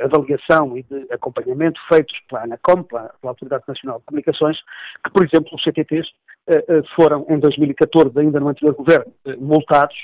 [0.01, 4.57] avaliação e de acompanhamento feitos pela ANACOM, pela, pela, Autoridade Nacional de Comunicações,
[5.03, 6.07] que, por exemplo, os CTTs
[6.47, 9.95] uh, uh, foram, em 2014, ainda no anterior governo, multados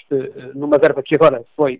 [0.55, 1.79] numa verba que agora foi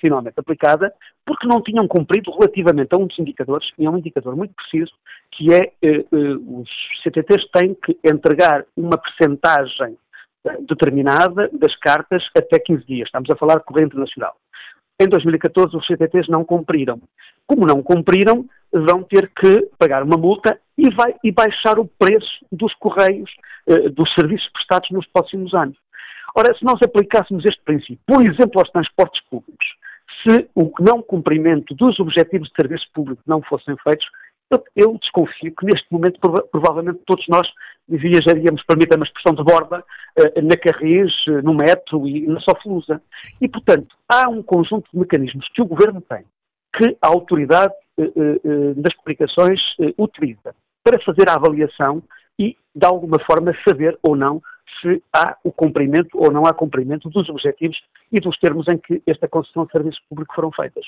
[0.00, 0.92] finalmente aplicada,
[1.24, 4.92] porque não tinham cumprido relativamente a um dos indicadores, e é um indicador muito preciso,
[5.32, 5.72] que é
[6.12, 6.68] os
[7.02, 9.96] CTTs têm que entregar uma percentagem
[10.68, 13.08] determinada das cartas até 15 dias.
[13.08, 14.36] Estamos a falar de corrente nacional.
[15.00, 17.00] Em 2014, os CTTs não cumpriram.
[17.46, 22.44] Como não cumpriram, vão ter que pagar uma multa e, vai, e baixar o preço
[22.50, 23.30] dos correios,
[23.66, 25.76] eh, dos serviços prestados nos próximos anos.
[26.36, 29.66] Ora, se nós aplicássemos este princípio, por exemplo, aos transportes públicos,
[30.22, 34.06] se o não cumprimento dos objetivos de serviço público não fossem feitos,
[34.76, 36.20] eu desconfio que neste momento
[36.50, 37.48] provavelmente todos nós
[37.88, 39.84] viajaríamos, permita-me a expressão de borda,
[40.16, 43.02] eh, na Carris, eh, no metro e na Soflusa.
[43.40, 46.24] E, portanto, há um conjunto de mecanismos que o Governo tem,
[46.76, 49.60] que a autoridade eh, das comunicações
[49.98, 52.02] utiliza para fazer a avaliação
[52.38, 54.42] e, de alguma forma, saber ou não
[54.80, 57.80] se há o cumprimento ou não há cumprimento dos objetivos
[58.10, 60.84] e dos termos em que esta concessão de serviço público foram feitas.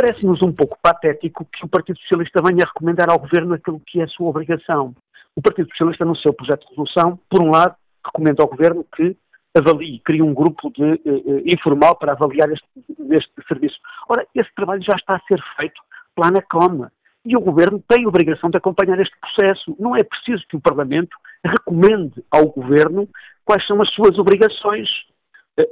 [0.00, 4.04] Parece-nos um pouco patético que o Partido Socialista venha recomendar ao Governo aquilo que é
[4.04, 4.94] a sua obrigação.
[5.36, 9.14] O Partido Socialista, no seu projeto de resolução, por um lado, recomenda ao Governo que
[9.54, 12.66] avalie, crie um grupo de, uh, informal para avaliar este,
[13.10, 13.76] este, serviço.
[14.08, 15.78] Ora, esse trabalho já está a ser feito
[16.14, 16.86] pela ANACOM
[17.26, 19.76] e o Governo tem a obrigação de acompanhar este processo.
[19.78, 23.06] Não é preciso que o Parlamento recomende ao Governo
[23.44, 24.88] quais são as suas obrigações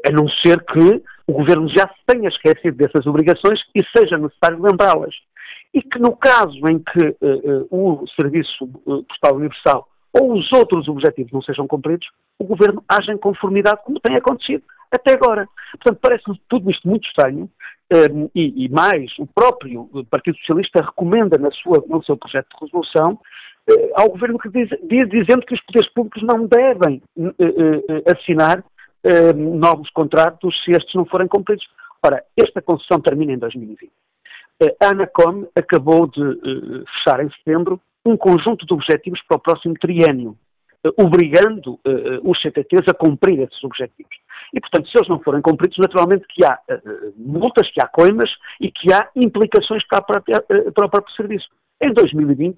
[0.07, 4.63] a não ser que o Governo já se tenha esquecido dessas obrigações e seja necessário
[4.63, 5.15] lembrá-las.
[5.75, 10.51] E que no caso em que uh, uh, o Serviço uh, Postal Universal ou os
[10.55, 12.09] outros objetivos não sejam cumpridos,
[12.39, 15.47] o Governo age em conformidade, como tem acontecido até agora.
[15.73, 17.51] Portanto, parece-me tudo isto muito estranho
[17.93, 22.65] um, e, e, mais, o próprio Partido Socialista recomenda na sua, no seu projeto de
[22.65, 23.19] resolução
[23.97, 27.03] ao Governo que diz, diz, dizendo que os poderes públicos não devem
[28.11, 28.65] assinar
[29.05, 31.67] eh, novos contratos se estes não forem cumpridos.
[32.05, 33.91] Ora, esta concessão termina em 2020.
[34.61, 39.41] Eh, a Anacom acabou de eh, fechar em setembro um conjunto de objetivos para o
[39.41, 40.35] próximo triênio,
[40.97, 41.79] obrigando
[42.23, 44.17] os CTTs a cumprir esses objetivos.
[44.55, 46.59] E, portanto, se eles não forem cumpridos, naturalmente que há
[47.17, 51.49] multas, que há coimas e que há implicações para, própria, para o próprio serviço.
[51.83, 52.57] Em 2020,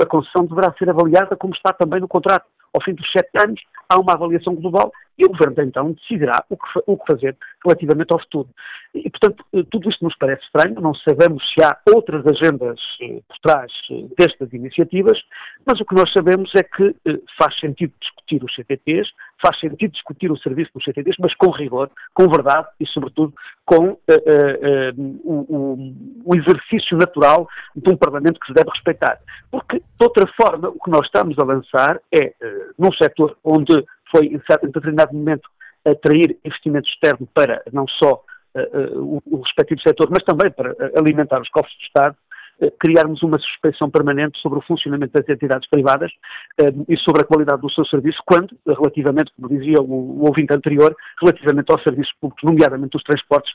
[0.00, 3.60] a concessão deverá ser avaliada como está também no contrato ao fim dos sete anos,
[3.88, 8.12] há uma avaliação global e o Governo então decidirá o que, o que fazer relativamente
[8.12, 8.48] ao futuro.
[8.94, 13.20] E, portanto, eh, tudo isto nos parece estranho, não sabemos se há outras agendas eh,
[13.28, 15.18] por trás eh, destas iniciativas,
[15.66, 16.94] mas o que nós sabemos é que
[17.38, 19.10] faz sentido discutir os CTTs,
[19.42, 23.34] faz sentido discutir o serviço dos CTTs, mas com rigor, com verdade e, sobretudo,
[23.64, 24.92] com eh, eh,
[25.24, 25.92] o,
[26.24, 29.18] o, exercício natural de um Parlamento que se deve respeitar.
[29.50, 32.34] Porque, de outra forma, o que nós estamos a lançar é,
[32.78, 35.48] num setor onde foi, em determinado momento,
[35.84, 38.22] atrair investimento externo para não só
[38.54, 42.16] uh, uh, o, o, respectivo setor, mas também para uh, alimentar os cofres do Estado,
[42.78, 46.12] criarmos uma suspeição permanente sobre o funcionamento das entidades privadas
[46.86, 50.94] e sobre a qualidade do seu serviço, quando, relativamente, como dizia o, o ouvinte anterior,
[51.22, 53.50] relativamente aos serviços públicos, nomeadamente os transportes,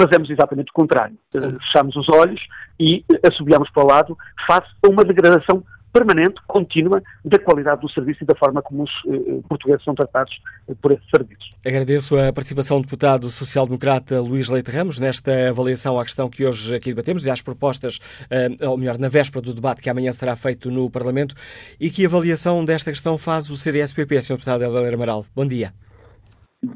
[0.00, 1.16] fazemos exatamente o contrário.
[1.32, 2.40] Fechamos os olhos
[2.78, 5.64] e assobiamos para o lado face a uma degradação
[5.94, 10.34] permanente, contínua, da qualidade do serviço e da forma como os eh, portugueses são tratados
[10.68, 11.48] eh, por esses serviços.
[11.64, 16.74] Agradeço a participação do deputado social-democrata Luís Leite Ramos nesta avaliação à questão que hoje
[16.74, 20.34] aqui debatemos e às propostas, eh, ou melhor, na véspera do debate que amanhã será
[20.34, 21.36] feito no Parlamento.
[21.80, 24.32] E que avaliação desta questão faz o CDS-PP, Sr.
[24.34, 25.24] Deputado Helder Amaral?
[25.32, 25.72] Bom dia.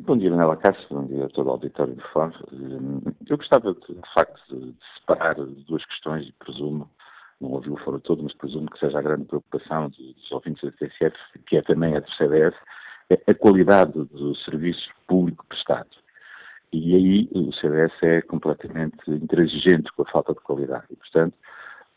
[0.06, 2.30] Bom dia, Manela Cássio, bom dia a todo o auditório do Fórum.
[3.26, 6.88] Eu gostava, de, de facto, de separar duas questões e presumo
[7.40, 10.76] não ouvi o foro todo, mas presumo que seja a grande preocupação dos ouvintes da
[10.76, 11.16] TCF,
[11.46, 12.54] que é também a do CDS,
[13.10, 15.88] é a qualidade do serviço público prestado.
[16.72, 20.84] E aí o CDS é completamente intransigente com a falta de qualidade.
[20.90, 21.34] E, portanto,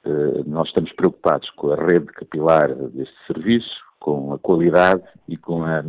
[0.05, 5.63] eh, nós estamos preocupados com a rede capilar deste serviço, com a qualidade e com
[5.63, 5.83] a,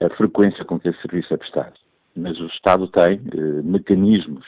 [0.00, 1.74] a frequência com que esse serviço é prestado.
[2.16, 4.44] Mas o Estado tem eh, mecanismos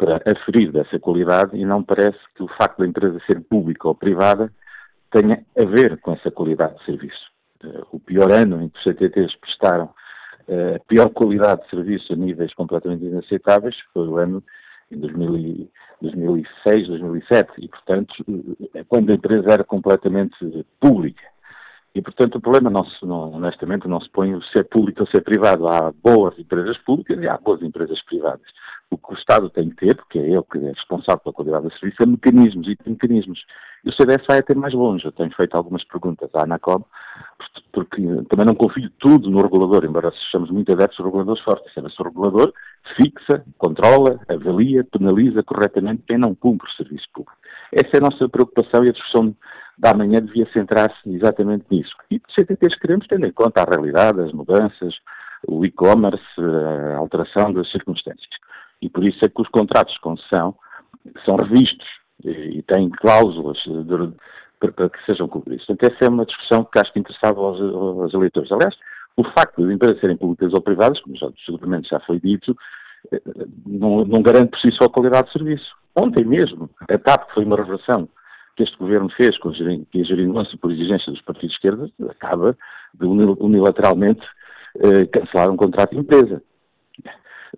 [0.00, 3.94] para aferir dessa qualidade e não parece que o facto da empresa ser pública ou
[3.94, 4.50] privada
[5.10, 7.30] tenha a ver com essa qualidade de serviço.
[7.62, 9.84] Uh, o pior ano em que os CTTs prestaram
[10.48, 14.42] uh, a pior qualidade de serviço a níveis completamente inaceitáveis foi o ano
[14.90, 15.68] em 2000,
[16.00, 21.28] 2006, 2007, e portanto, uh, quando a empresa era completamente pública.
[21.92, 25.08] E, portanto, o problema, não se, não, honestamente, não se põe o ser público ou
[25.08, 25.66] ser privado.
[25.66, 28.46] Há boas empresas públicas e há boas empresas privadas.
[28.90, 31.68] O que o Estado tem que ter, porque é ele que é responsável pela qualidade
[31.68, 33.44] do serviço, é mecanismos e mecanismos.
[33.84, 35.04] E o CDS vai até mais longe.
[35.04, 36.84] Eu tenho feito algumas perguntas à ANACOM,
[37.72, 41.72] porque também não confio tudo no regulador, embora sejamos muito adeptos a reguladores fortes.
[41.72, 42.52] Se o regulador
[42.96, 47.38] fixa, controla, avalia, penaliza corretamente quem não cumpre o serviço público.
[47.72, 49.34] Essa é a nossa preocupação e a discussão
[49.78, 51.94] da manhã devia centrar-se exatamente nisso.
[52.10, 54.94] E de CTTs queremos, tendo em conta a realidade, as mudanças,
[55.46, 58.28] o e-commerce, a alteração das circunstâncias.
[58.82, 60.54] E por isso é que os contratos de concessão
[61.24, 61.86] são revistos
[62.24, 64.14] e têm cláusulas de,
[64.58, 65.64] para, que sejam cumpridos.
[65.66, 68.52] Portanto, essa é uma discussão que acho que interessava aos, aos eleitores.
[68.52, 68.74] Aliás,
[69.16, 72.56] o facto de empresas serem públicas ou privadas, como já seguramente já foi dito,
[73.12, 73.22] eh,
[73.66, 75.74] não, não, garante por si só a qualidade de serviço.
[75.96, 78.08] Ontem mesmo, a TAP, que foi uma revelação
[78.56, 82.56] que este governo fez com a geringonça por exigência dos partidos de esquerda, acaba
[82.94, 84.26] de unilateralmente
[84.78, 86.42] eh, cancelar um contrato de empresa.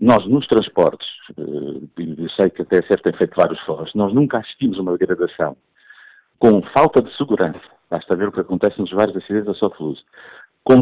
[0.01, 1.07] Nós, nos transportes,
[1.37, 5.57] eh, eu sei que a TSF tem feito vários fóruns, nós nunca assistimos uma degradação
[6.39, 7.61] com falta de segurança.
[7.89, 10.03] Basta ver o que acontece nos vários acidentes da Sofluz.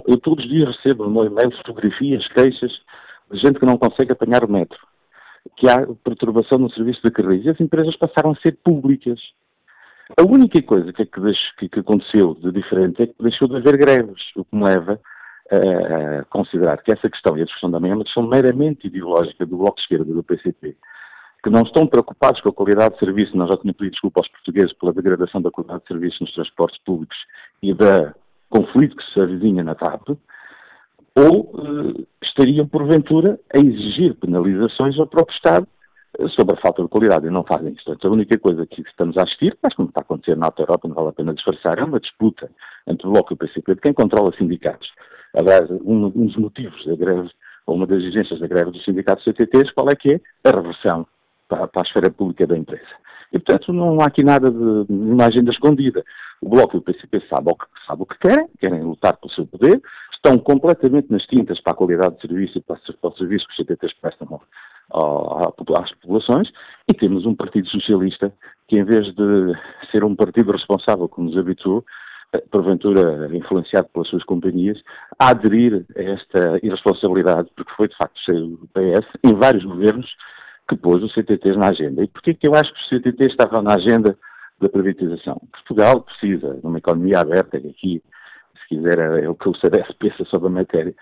[0.06, 2.72] eu todos os dias recebo no e-mail fotografias, queixas
[3.30, 4.78] de gente que não consegue apanhar o metro,
[5.56, 7.44] que há perturbação no serviço de carris.
[7.44, 9.20] E as empresas passaram a ser públicas.
[10.18, 13.76] A única coisa que, é que, que, aconteceu de diferente é que deixou de haver
[13.76, 15.00] greves, o que me leva
[16.28, 19.82] considerar que essa questão e a discussão da manhã questão meramente ideológica do Bloco de
[19.82, 20.76] Esquerda do PCP,
[21.42, 24.28] que não estão preocupados com a qualidade de serviço, nós já tínhamos pedido desculpa aos
[24.28, 27.16] portugueses pela degradação da qualidade de serviço nos transportes públicos
[27.62, 28.14] e da
[28.48, 30.08] conflito que se avizinha na TAP,
[31.16, 35.66] ou eh, estariam, porventura, a exigir penalizações ao próprio Estado
[36.36, 37.84] sobre a falta de qualidade e não fazem isso.
[37.84, 40.62] Portanto, a única coisa que estamos a assistir, mas como está a acontecer na Alta
[40.62, 42.50] Europa, não vale a pena disfarçar, é uma disputa
[42.86, 44.90] entre o Bloco e o PCP de quem controla sindicatos.
[45.34, 47.30] Aliás, um, um dos motivos da greve,
[47.66, 50.20] ou uma das exigências da greve dos sindicatos CTTs, qual é que é?
[50.44, 51.06] A reversão
[51.48, 53.00] para, para a esfera pública da empresa.
[53.32, 56.04] E, portanto, não há aqui nada de, de uma agenda escondida.
[56.42, 59.32] O Bloco e o PCP sabem o, que, sabem o que querem, querem lutar pelo
[59.32, 59.80] seu poder,
[60.12, 63.52] estão completamente nas tintas para a qualidade de serviço e para, para o serviço que
[63.52, 64.40] os CTTs prestam
[64.92, 66.50] às populações,
[66.88, 68.32] e temos um Partido Socialista
[68.68, 69.54] que, em vez de
[69.90, 71.84] ser um partido responsável, como nos habituou,
[72.50, 74.80] porventura influenciado pelas suas companhias,
[75.18, 80.08] a aderir a esta irresponsabilidade, porque foi de facto o PS, em vários governos,
[80.68, 82.04] que pôs o CTT na agenda.
[82.04, 84.16] E porquê que eu acho que o CTT estava na agenda
[84.60, 85.40] da privatização?
[85.50, 88.02] Portugal precisa de uma economia aberta, que aqui,
[88.62, 90.94] se quiser, é o que o CDS pensa sobre a matéria.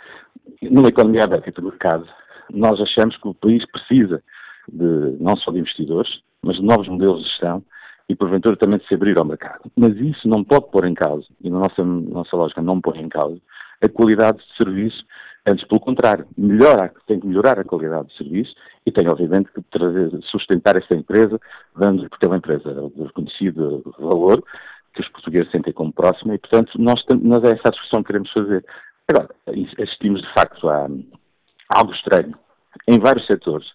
[0.63, 2.09] Numa economia aberta de mercado,
[2.51, 4.23] nós achamos que o país precisa
[4.71, 7.63] de, não só de investidores, mas de novos modelos de gestão
[8.09, 9.71] e porventura também de se abrir ao mercado.
[9.77, 13.09] Mas isso não pode pôr em causa, e na nossa, nossa lógica não põe em
[13.09, 13.39] causa,
[13.83, 15.05] a qualidade de serviço,
[15.47, 18.55] antes pelo contrário, melhora, tem que melhorar a qualidade de serviço
[18.85, 21.39] e tem obviamente que trazer, sustentar esta empresa,
[21.77, 24.43] dando, porque é uma empresa de reconhecido valor,
[24.95, 28.09] que os portugueses sentem como próxima e portanto nós, nós é essa a discussão que
[28.09, 28.65] queremos fazer.
[29.07, 29.31] Agora,
[29.81, 30.89] assistimos de facto a
[31.69, 32.35] algo estranho
[32.87, 33.67] em vários setores,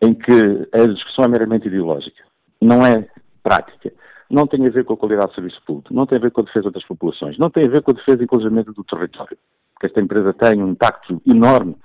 [0.00, 2.22] em que a discussão é meramente ideológica.
[2.60, 3.08] Não é
[3.42, 3.92] prática
[4.30, 6.42] não tem a ver com a qualidade do serviço público, não tem a ver com
[6.42, 9.38] a defesa das populações, não tem a ver com a defesa, inclusive, do território.
[9.72, 11.76] Porque esta empresa tem um impacto enorme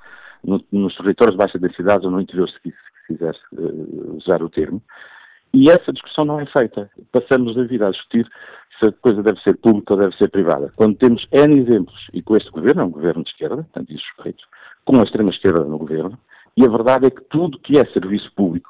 [0.44, 4.50] no, nos territórios de baixa densidade ou no interior, se, se quiser uh, usar o
[4.50, 4.82] termo.
[5.54, 6.90] E essa discussão não é feita.
[7.12, 8.28] Passamos a vida a discutir
[8.80, 10.74] se a coisa deve ser pública ou deve ser privada.
[10.76, 14.04] Quando temos N exemplos, e com este governo, é um governo de esquerda, portanto, isso
[14.18, 14.44] respeito,
[14.86, 16.18] com a extrema-esquerda no governo,
[16.56, 18.70] e a verdade é que tudo que é serviço público,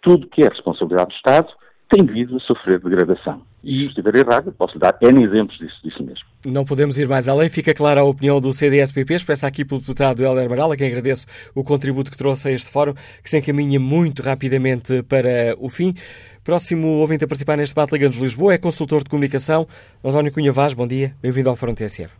[0.00, 1.48] tudo que é responsabilidade do Estado,
[1.88, 3.42] tem vindo a sofrer degradação.
[3.62, 3.80] E...
[3.80, 6.24] Se estiver errado, posso dar N exemplos disso, disso mesmo.
[6.44, 7.48] Não podemos ir mais além.
[7.48, 11.26] Fica clara a opinião do CDSPP, expressa aqui pelo deputado Helder Amaral, a quem agradeço
[11.54, 15.94] o contributo que trouxe a este fórum, que se encaminha muito rapidamente para o fim.
[16.42, 19.66] Próximo ouvinte a participar neste debate Liga-nos Lisboa é consultor de comunicação,
[20.04, 20.74] António Cunha Vaz.
[20.74, 22.18] Bom dia, bem-vindo ao Fórum TSF.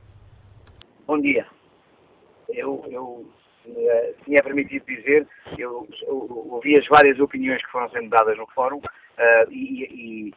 [1.06, 1.44] Bom dia.
[4.24, 5.26] Eh, tinha permitido dizer,
[5.58, 10.34] eu, eu, ouvi as várias opiniões que foram sendo dadas no fórum uh, e, e,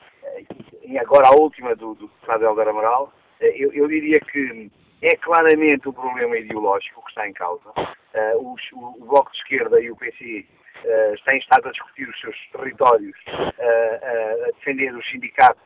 [0.84, 4.70] e, agora a última do, do deputado Helder Amaral, eh, eu, eu, diria que
[5.02, 7.70] é claramente o problema ideológico que está em causa.
[7.70, 10.46] Uh, o, o, Bloco de Esquerda e o PC
[10.84, 15.62] uh, têm estado a discutir os seus territórios, a defender os sindicatos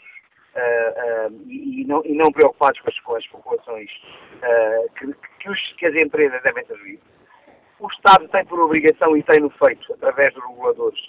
[1.47, 3.89] e, não, e, não, preocupados com as, com as populações
[4.97, 6.99] que, que, os, que as empresas devem servir
[7.81, 10.99] o Estado tem por obrigação e tem-no feito, através dos reguladores,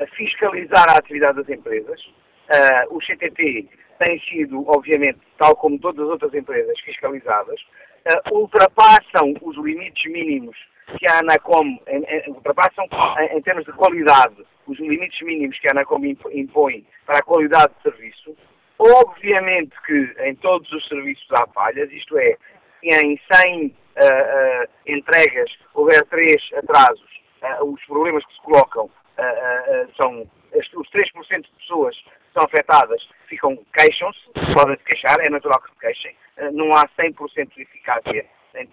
[0.00, 2.00] a fiscalizar a atividade das empresas.
[2.50, 9.34] Uh, o CTT tem sido, obviamente, tal como todas as outras empresas fiscalizadas, uh, ultrapassam
[9.40, 10.56] os limites mínimos
[10.98, 12.84] que a ANACOM, em, em, ultrapassam
[13.20, 14.36] em, em, termos de qualidade
[14.66, 18.36] os limites mínimos que a ANACOM impõe para a qualidade de serviço.
[18.78, 22.36] Obviamente que em todos os serviços há falhas, isto é,
[22.88, 27.16] em 100 uh, entregas, houver três atrasos,
[27.62, 28.90] os problemas que se colocam
[29.96, 34.20] são os 3% de pessoas que são afetadas ficam, queixam-se,
[34.54, 36.16] podem se queixar, é natural que se queixem,
[36.52, 38.68] não há 100% de eficácia em,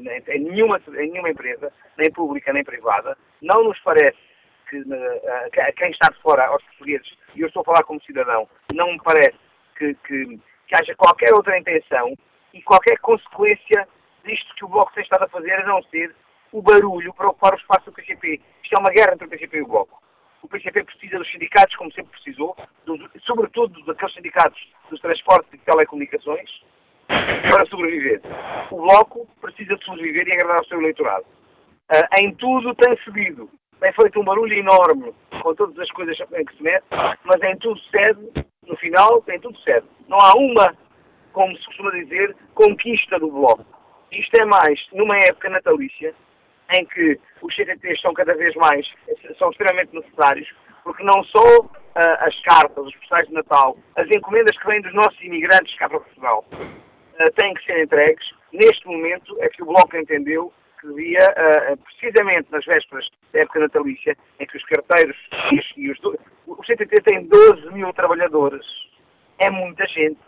[0.00, 3.16] em, em, nenhuma, em nenhuma empresa, nem pública nem privada.
[3.40, 4.16] Não nos parece
[4.68, 4.82] que
[5.60, 8.92] a quem está de fora, aos portugueses, e eu estou a falar como cidadão, não
[8.92, 9.38] me parece
[9.76, 12.16] que, que, que haja qualquer outra intenção
[12.56, 13.86] e qualquer consequência
[14.24, 16.14] disto que o Bloco tem estado a fazer, a não ser
[16.52, 18.40] o barulho para ocupar o espaço do PCP.
[18.62, 20.02] Isto é uma guerra entre o PCP e o Bloco.
[20.42, 24.60] O PCP precisa dos sindicatos, como sempre precisou, dos, sobretudo daqueles sindicatos
[24.90, 26.50] dos transportes e telecomunicações,
[27.06, 28.22] para sobreviver.
[28.70, 31.26] O Bloco precisa de sobreviver e agradar ao seu eleitorado.
[31.92, 33.50] Uh, em tudo tem subido.
[33.80, 36.86] Tem feito um barulho enorme com todas as coisas em que se mete,
[37.24, 39.86] mas em tudo cede, no final, em tudo cede.
[40.08, 40.74] Não há uma,
[41.36, 43.66] como se costuma dizer, conquista do Bloco.
[44.10, 46.14] Isto é mais numa época natalícia
[46.72, 48.90] em que os CTTs são cada vez mais,
[49.38, 50.48] são extremamente necessários,
[50.82, 51.70] porque não só uh,
[52.20, 56.00] as cartas, os postais de Natal, as encomendas que vêm dos nossos imigrantes cá para
[56.00, 58.26] Portugal uh, têm que ser entregues.
[58.50, 60.50] Neste momento é que o Bloco entendeu
[60.80, 65.16] que devia, uh, precisamente nas vésperas da época natalícia, em que os carteiros
[65.76, 65.98] e os,
[66.46, 68.64] o CTT tem 12 mil trabalhadores,
[69.38, 70.18] é muita gente,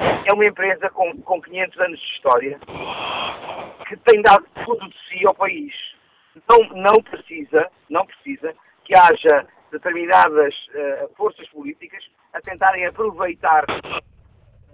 [0.00, 2.58] é uma empresa com, com 500 anos de história
[3.86, 5.74] que tem dado tudo de si ao país.
[6.48, 8.54] Não, não precisa, não precisa
[8.84, 12.02] que haja determinadas uh, forças políticas
[12.32, 13.98] a tentarem aproveitar uh,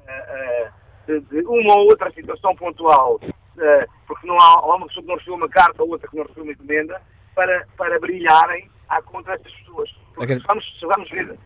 [0.09, 0.73] uh,
[1.07, 3.19] de, de, uma ou outra situação pontual,
[4.07, 6.25] porque não há, há, uma pessoa que não recebeu uma carta ou outra que não
[6.25, 7.01] recebeu uma encomenda,
[7.35, 9.91] para, para brilharem à contra essas pessoas.
[10.15, 11.39] Porque vamos, vamos ver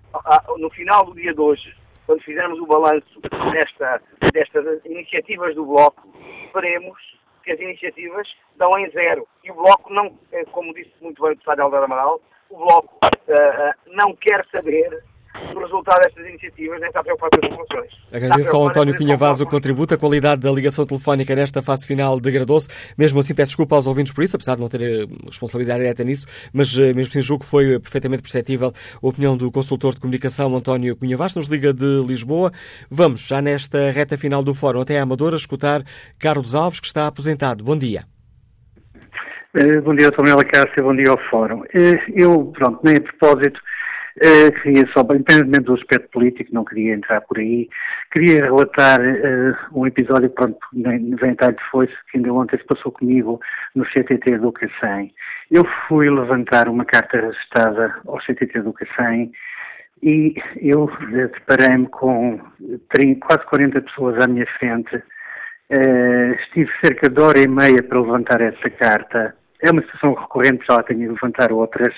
[0.57, 1.77] no final do dia de hoje,
[2.11, 3.20] quando fizermos o balanço
[3.53, 6.12] desta, destas iniciativas do Bloco,
[6.53, 6.99] veremos
[7.45, 8.27] que as iniciativas
[8.57, 9.28] dão em zero.
[9.45, 12.20] E o Bloco não, eh, como disse muito bem o deputado Alder Amaral,
[12.51, 15.05] o Bloco uh, não quer saber
[15.35, 17.93] o resultado destas iniciativas, nem está preocupado com as populações.
[18.12, 19.94] Agradeço ao António Cunha Vaz o contributo.
[19.94, 22.69] A qualidade da ligação telefónica nesta fase final degradou-se.
[22.98, 26.02] Mesmo assim, peço desculpa aos ouvintes por isso, apesar de não ter eh, responsabilidade direta
[26.05, 30.01] nisso, mas eh, mesmo assim julgo que foi perfeitamente perceptível a opinião do consultor de
[30.01, 32.51] comunicação António Cunha Vaz, nos liga de Lisboa.
[32.90, 35.82] Vamos, já nesta reta final do fórum, até a Amadora, escutar
[36.19, 37.62] Carlos Alves, que está aposentado.
[37.62, 38.05] Bom dia.
[39.82, 41.65] Bom dia, Tomela Cássio, bom dia ao Fórum.
[42.15, 43.61] Eu, pronto, nem a propósito,
[44.16, 47.69] Uh, queria só, independentemente do aspecto político, não queria entrar por aí,
[48.11, 52.91] queria relatar uh, um episódio, pronto, nem vem tarde foi que ainda ontem se passou
[52.91, 53.41] comigo
[53.74, 55.15] no CTT do Cacém.
[55.51, 59.32] Eu fui levantar uma carta registrada ao CTT do Cacém
[60.03, 62.41] e eu deparei-me com
[62.89, 64.97] 30, quase 40 pessoas à minha frente.
[64.97, 69.37] Uh, estive cerca de hora e meia para levantar essa carta.
[69.62, 71.95] É uma situação recorrente, já tenho de levantar outras.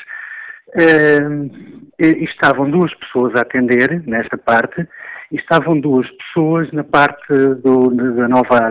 [0.75, 4.87] Uh, estavam duas pessoas a atender nesta parte
[5.31, 7.27] e estavam duas pessoas na parte
[7.63, 8.69] do, da nova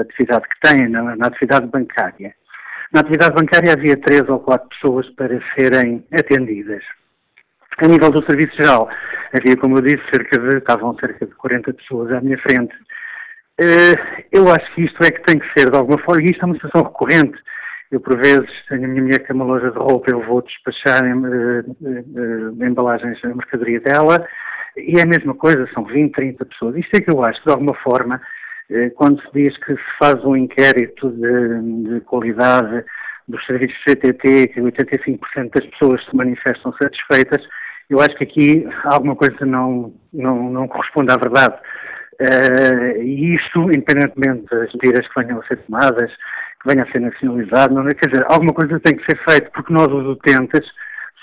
[0.00, 2.34] atividade que têm, na, na, atividade bancária.
[2.92, 6.82] Na atividade bancária havia três ou quatro pessoas para serem atendidas.
[7.78, 8.88] A nível do serviço geral,
[9.32, 12.74] havia, como eu disse, cerca de, estavam cerca de 40 pessoas à minha frente.
[13.60, 16.42] Uh, eu acho que isto é que tem que ser, de alguma forma, e isto
[16.42, 17.38] é uma situação recorrente.
[17.92, 20.40] Eu, por vezes, tenho a minha mulher que é uma loja de roupa, eu vou
[20.40, 24.26] despachar em, uh, uh, embalagens, a mercadoria dela,
[24.76, 26.76] E é a mesma coisa, são 20, 30 pessoas.
[26.76, 28.18] Isto é que eu acho, de alguma forma,
[28.70, 32.82] eh, quando se diz que se faz um inquérito de, de qualidade
[33.28, 37.46] dos serviços CTT, que 85% das pessoas se manifestam satisfeitas,
[37.90, 41.54] eu acho que aqui alguma coisa não, não, não corresponde à verdade.
[42.20, 46.10] Uh, e isto, independentemente das medidas que venham a ser tomadas,
[46.62, 47.94] que venha a ser nacionalizado, não é?
[47.94, 50.66] Quer dizer, alguma coisa tem que ser feita, porque nós, os utentes,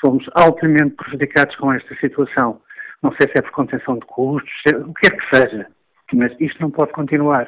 [0.03, 2.61] somos altamente prejudicados com esta situação.
[3.01, 4.51] Não sei se é por contenção de custos,
[4.85, 5.67] o que quer que seja,
[6.13, 7.47] mas isto não pode continuar.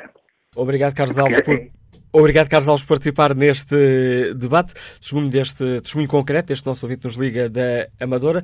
[0.55, 1.57] Obrigado, Carlos Alves, por,
[2.13, 4.73] Obrigado, Carlos Alves, por participar neste debate.
[4.99, 8.43] Testemunho deste testemunho concreto, este nosso ouvinte nos liga da Amadora.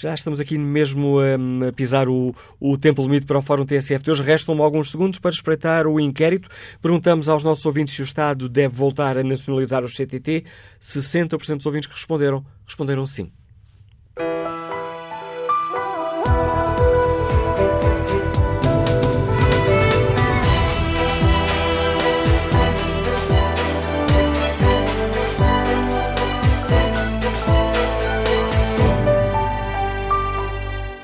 [0.00, 4.10] Já estamos aqui mesmo a pisar o, o tempo limite para o Fórum TSF de
[4.10, 4.22] hoje.
[4.22, 6.48] Restam-me alguns segundos para espreitar o inquérito.
[6.80, 10.46] Perguntamos aos nossos ouvintes se o Estado deve voltar a nacionalizar o CTT.
[10.80, 13.30] 60% dos ouvintes que responderam, responderam sim.